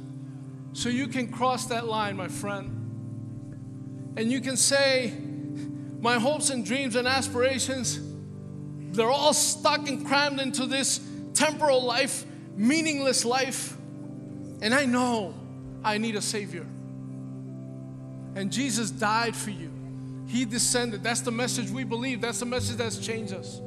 so 0.73 0.89
you 0.89 1.07
can 1.07 1.31
cross 1.31 1.65
that 1.67 1.87
line, 1.87 2.15
my 2.15 2.27
friend. 2.27 4.13
And 4.17 4.31
you 4.31 4.41
can 4.41 4.57
say, 4.57 5.13
My 5.99 6.19
hopes 6.19 6.49
and 6.49 6.65
dreams 6.65 6.95
and 6.95 7.07
aspirations, 7.07 7.99
they're 8.95 9.09
all 9.09 9.33
stuck 9.33 9.87
and 9.87 10.05
crammed 10.05 10.39
into 10.39 10.65
this 10.65 10.99
temporal 11.33 11.83
life 11.83 12.25
meaningless 12.55 13.25
life. 13.25 13.75
And 14.61 14.73
I 14.73 14.85
know 14.85 15.33
I 15.83 15.97
need 15.97 16.15
a 16.15 16.21
Savior. 16.21 16.65
And 18.35 18.51
Jesus 18.51 18.91
died 18.91 19.35
for 19.35 19.49
you. 19.49 19.71
He 20.27 20.45
descended. 20.45 21.03
That's 21.03 21.21
the 21.21 21.31
message 21.31 21.69
we 21.69 21.83
believe. 21.83 22.21
That's 22.21 22.39
the 22.39 22.45
message 22.45 22.77
that's 22.77 22.97
changed 22.97 23.33
us. 23.33 23.59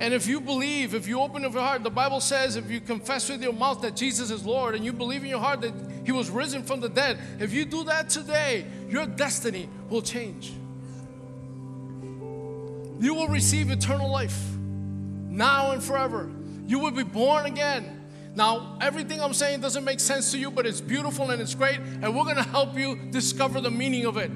And 0.00 0.12
if 0.12 0.26
you 0.26 0.40
believe, 0.40 0.94
if 0.94 1.06
you 1.06 1.20
open 1.20 1.44
up 1.44 1.52
your 1.52 1.62
heart, 1.62 1.84
the 1.84 1.90
Bible 1.90 2.20
says 2.20 2.56
if 2.56 2.70
you 2.70 2.80
confess 2.80 3.28
with 3.28 3.42
your 3.42 3.52
mouth 3.52 3.80
that 3.82 3.94
Jesus 3.94 4.30
is 4.30 4.44
Lord 4.44 4.74
and 4.74 4.84
you 4.84 4.92
believe 4.92 5.22
in 5.22 5.30
your 5.30 5.40
heart 5.40 5.60
that 5.60 5.72
He 6.04 6.12
was 6.12 6.30
risen 6.30 6.62
from 6.62 6.80
the 6.80 6.88
dead, 6.88 7.18
if 7.38 7.52
you 7.52 7.64
do 7.64 7.84
that 7.84 8.10
today, 8.10 8.66
your 8.88 9.06
destiny 9.06 9.68
will 9.88 10.02
change. 10.02 10.52
You 12.98 13.14
will 13.14 13.28
receive 13.28 13.70
eternal 13.70 14.10
life 14.10 14.38
now 15.28 15.72
and 15.72 15.82
forever. 15.82 16.30
You 16.66 16.78
will 16.78 16.90
be 16.90 17.02
born 17.02 17.46
again. 17.46 18.00
Now, 18.34 18.78
everything 18.80 19.20
I'm 19.20 19.34
saying 19.34 19.60
doesn't 19.60 19.84
make 19.84 20.00
sense 20.00 20.32
to 20.32 20.38
you, 20.38 20.50
but 20.50 20.66
it's 20.66 20.80
beautiful 20.80 21.30
and 21.30 21.40
it's 21.40 21.54
great, 21.54 21.78
and 21.78 22.16
we're 22.16 22.34
to 22.34 22.42
help 22.42 22.76
you 22.76 22.96
discover 23.10 23.60
the 23.60 23.70
meaning 23.70 24.06
of 24.06 24.16
it 24.16 24.30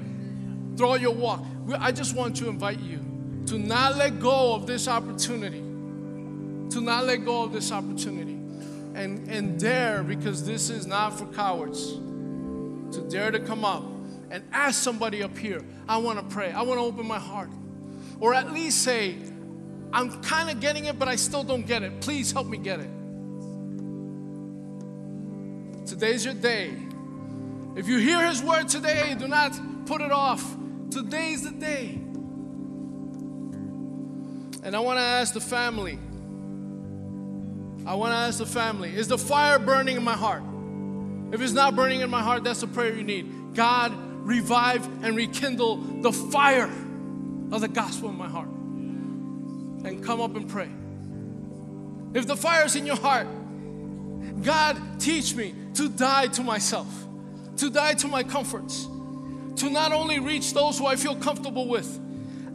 throughout 0.77 1.01
your 1.01 1.13
walk. 1.13 1.43
I 1.77 1.91
just 1.91 2.15
want 2.15 2.37
to 2.37 2.47
invite 2.47 2.79
you 2.79 3.08
to 3.49 3.57
not 3.57 3.97
let 3.97 4.19
go 4.19 4.53
of 4.53 4.67
this 4.67 4.87
opportunity, 4.87 5.57
to 5.57 6.81
not 6.81 7.05
let 7.05 7.25
go 7.25 7.41
of 7.41 7.51
this 7.51 7.71
opportunity, 7.71 8.33
and, 8.93 9.27
and 9.27 9.59
dare, 9.59 10.03
because 10.03 10.45
this 10.45 10.69
is 10.69 10.85
not 10.85 11.17
for 11.17 11.25
cowards, 11.33 11.93
to 11.93 13.03
dare 13.09 13.31
to 13.31 13.39
come 13.39 13.65
up 13.65 13.83
and 14.29 14.43
ask 14.51 14.83
somebody 14.83 15.23
up 15.23 15.35
here, 15.35 15.65
I 15.87 15.97
want 15.97 16.19
to 16.19 16.25
pray, 16.25 16.51
I 16.51 16.61
want 16.61 16.79
to 16.79 16.83
open 16.83 17.07
my 17.07 17.17
heart. 17.17 17.49
Or 18.19 18.35
at 18.35 18.53
least 18.53 18.83
say, 18.83 19.15
I'm 19.91 20.21
kind 20.21 20.51
of 20.51 20.59
getting 20.59 20.85
it, 20.85 20.99
but 20.99 21.07
I 21.07 21.15
still 21.15 21.43
don't 21.43 21.65
get 21.65 21.81
it. 21.81 22.01
Please 22.01 22.31
help 22.31 22.45
me 22.45 22.57
get 22.59 22.79
it. 22.79 22.89
Today's 25.87 26.23
your 26.23 26.35
day. 26.35 26.71
If 27.75 27.87
you 27.87 27.97
hear 27.97 28.27
His 28.27 28.43
word 28.43 28.69
today, 28.69 29.15
do 29.17 29.27
not 29.27 29.59
put 29.87 30.01
it 30.01 30.11
off. 30.11 30.55
Today's 30.91 31.43
the 31.43 31.51
day. 31.51 31.99
And 34.69 34.75
I 34.75 34.81
want 34.81 34.99
to 34.99 35.03
ask 35.03 35.33
the 35.33 35.41
family. 35.41 35.97
I 37.87 37.95
want 37.95 38.11
to 38.11 38.17
ask 38.17 38.37
the 38.37 38.45
family 38.45 38.95
Is 38.95 39.07
the 39.07 39.17
fire 39.17 39.57
burning 39.57 39.97
in 39.97 40.03
my 40.03 40.13
heart? 40.13 40.43
If 41.31 41.41
it's 41.41 41.53
not 41.53 41.75
burning 41.75 42.01
in 42.01 42.09
my 42.11 42.21
heart, 42.21 42.43
that's 42.43 42.61
the 42.61 42.67
prayer 42.67 42.95
you 42.95 43.01
need. 43.01 43.55
God, 43.55 43.91
revive 43.97 44.85
and 45.03 45.15
rekindle 45.15 45.77
the 46.03 46.11
fire 46.11 46.69
of 47.51 47.61
the 47.61 47.67
gospel 47.67 48.11
in 48.11 48.15
my 48.15 48.27
heart. 48.27 48.49
And 48.49 50.03
come 50.03 50.21
up 50.21 50.35
and 50.35 50.47
pray. 50.47 50.69
If 52.13 52.27
the 52.27 52.37
fire 52.37 52.65
is 52.65 52.75
in 52.75 52.85
your 52.85 52.97
heart, 52.97 53.25
God, 54.43 54.79
teach 54.99 55.33
me 55.33 55.55
to 55.73 55.89
die 55.89 56.27
to 56.27 56.43
myself, 56.43 57.07
to 57.57 57.71
die 57.71 57.95
to 57.95 58.07
my 58.07 58.21
comforts, 58.21 58.83
to 58.83 59.71
not 59.71 59.93
only 59.93 60.19
reach 60.19 60.53
those 60.53 60.77
who 60.77 60.85
I 60.85 60.95
feel 60.95 61.15
comfortable 61.15 61.67
with. 61.67 61.99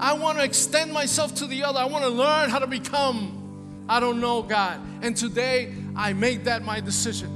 I 0.00 0.14
want 0.14 0.38
to 0.38 0.44
extend 0.44 0.92
myself 0.92 1.34
to 1.36 1.46
the 1.46 1.64
other. 1.64 1.78
I 1.78 1.84
want 1.84 2.04
to 2.04 2.10
learn 2.10 2.50
how 2.50 2.58
to 2.58 2.66
become, 2.66 3.84
I 3.88 4.00
don't 4.00 4.20
know, 4.20 4.42
God. 4.42 4.80
And 5.02 5.16
today, 5.16 5.72
I 5.96 6.12
make 6.12 6.44
that 6.44 6.64
my 6.64 6.80
decision. 6.80 7.30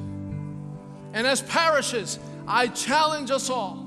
And 1.13 1.27
as 1.27 1.41
parishes, 1.43 2.19
I 2.47 2.69
challenge 2.69 3.31
us 3.31 3.51
all, 3.51 3.87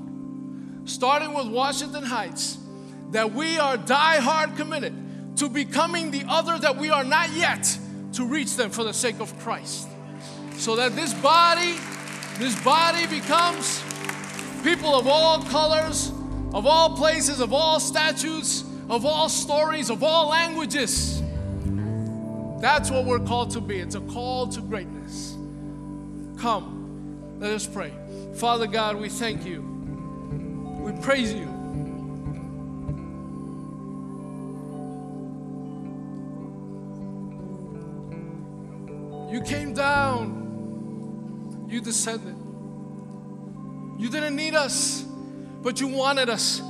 starting 0.84 1.34
with 1.34 1.48
Washington 1.48 2.04
Heights, 2.04 2.58
that 3.10 3.32
we 3.32 3.58
are 3.58 3.76
die 3.76 4.16
hard 4.16 4.56
committed 4.56 5.36
to 5.36 5.48
becoming 5.48 6.10
the 6.10 6.24
other 6.28 6.58
that 6.58 6.76
we 6.76 6.90
are 6.90 7.04
not 7.04 7.32
yet 7.32 7.78
to 8.14 8.24
reach 8.24 8.56
them 8.56 8.70
for 8.70 8.84
the 8.84 8.92
sake 8.92 9.20
of 9.20 9.38
Christ 9.40 9.88
so 10.62 10.76
that 10.76 10.94
this 10.94 11.12
body, 11.14 11.74
this 12.38 12.62
body 12.62 13.06
becomes 13.08 13.82
people 14.62 14.94
of 14.94 15.08
all 15.08 15.42
colors, 15.42 16.11
of 16.54 16.66
all 16.66 16.96
places, 16.96 17.40
of 17.40 17.52
all 17.52 17.80
statutes, 17.80 18.64
of 18.88 19.04
all 19.06 19.28
stories, 19.28 19.90
of 19.90 20.02
all 20.02 20.28
languages. 20.28 21.22
That's 22.60 22.90
what 22.90 23.04
we're 23.04 23.20
called 23.20 23.50
to 23.52 23.60
be. 23.60 23.78
It's 23.78 23.94
a 23.94 24.00
call 24.00 24.46
to 24.48 24.60
greatness. 24.60 25.36
Come, 26.38 27.38
let 27.38 27.52
us 27.52 27.66
pray. 27.66 27.92
Father 28.34 28.66
God, 28.66 28.96
we 28.96 29.08
thank 29.08 29.44
you. 29.44 29.62
We 30.82 30.92
praise 31.00 31.32
you. 31.32 31.50
You 39.32 39.40
came 39.40 39.72
down 39.72 40.42
you 41.72 41.80
descended. 41.80 42.36
You 43.98 44.10
didn't 44.10 44.36
need 44.36 44.54
us, 44.54 45.04
but 45.62 45.80
you 45.80 45.88
wanted 45.88 46.28
us. 46.28 46.60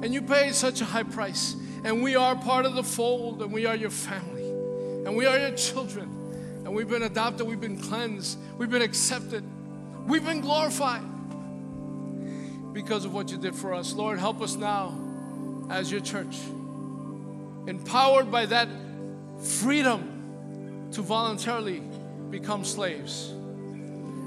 And 0.00 0.14
you 0.14 0.22
paid 0.22 0.54
such 0.54 0.80
a 0.80 0.84
high 0.84 1.02
price. 1.02 1.56
And 1.84 2.02
we 2.02 2.16
are 2.16 2.34
part 2.36 2.66
of 2.66 2.74
the 2.74 2.82
fold, 2.82 3.42
and 3.42 3.52
we 3.52 3.66
are 3.66 3.76
your 3.76 3.90
family, 3.90 4.48
and 5.06 5.16
we 5.16 5.26
are 5.26 5.38
your 5.38 5.52
children. 5.52 6.08
And 6.64 6.74
we've 6.74 6.88
been 6.88 7.04
adopted, 7.04 7.46
we've 7.46 7.60
been 7.60 7.80
cleansed, 7.80 8.38
we've 8.58 8.70
been 8.70 8.82
accepted, 8.82 9.44
we've 10.06 10.24
been 10.24 10.40
glorified 10.40 11.02
because 12.72 13.04
of 13.04 13.14
what 13.14 13.30
you 13.30 13.38
did 13.38 13.54
for 13.54 13.74
us. 13.74 13.92
Lord, 13.92 14.18
help 14.18 14.42
us 14.42 14.54
now 14.56 14.98
as 15.70 15.90
your 15.90 16.00
church, 16.00 16.36
empowered 17.66 18.30
by 18.30 18.46
that 18.46 18.68
freedom 19.40 20.88
to 20.92 21.02
voluntarily 21.02 21.82
become 22.30 22.64
slaves. 22.64 23.30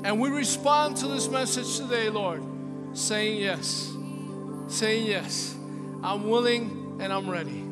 And 0.03 0.19
we 0.19 0.29
respond 0.29 0.97
to 0.97 1.07
this 1.07 1.27
message 1.27 1.77
today, 1.77 2.09
Lord, 2.09 2.41
saying 2.93 3.41
yes. 3.41 3.93
Saying 4.67 5.05
yes. 5.05 5.55
I'm 6.03 6.29
willing 6.29 6.97
and 6.99 7.11
I'm 7.11 7.29
ready. 7.29 7.63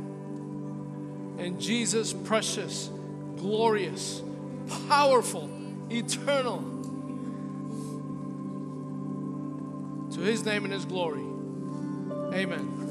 In 1.43 1.57
Jesus' 1.59 2.13
precious, 2.13 2.89
glorious, 3.38 4.22
powerful, 4.88 5.49
eternal, 5.89 6.59
to 10.11 10.20
his 10.20 10.45
name 10.45 10.65
and 10.65 10.74
his 10.74 10.86
glory. 10.86 11.24
Amen. 12.34 12.88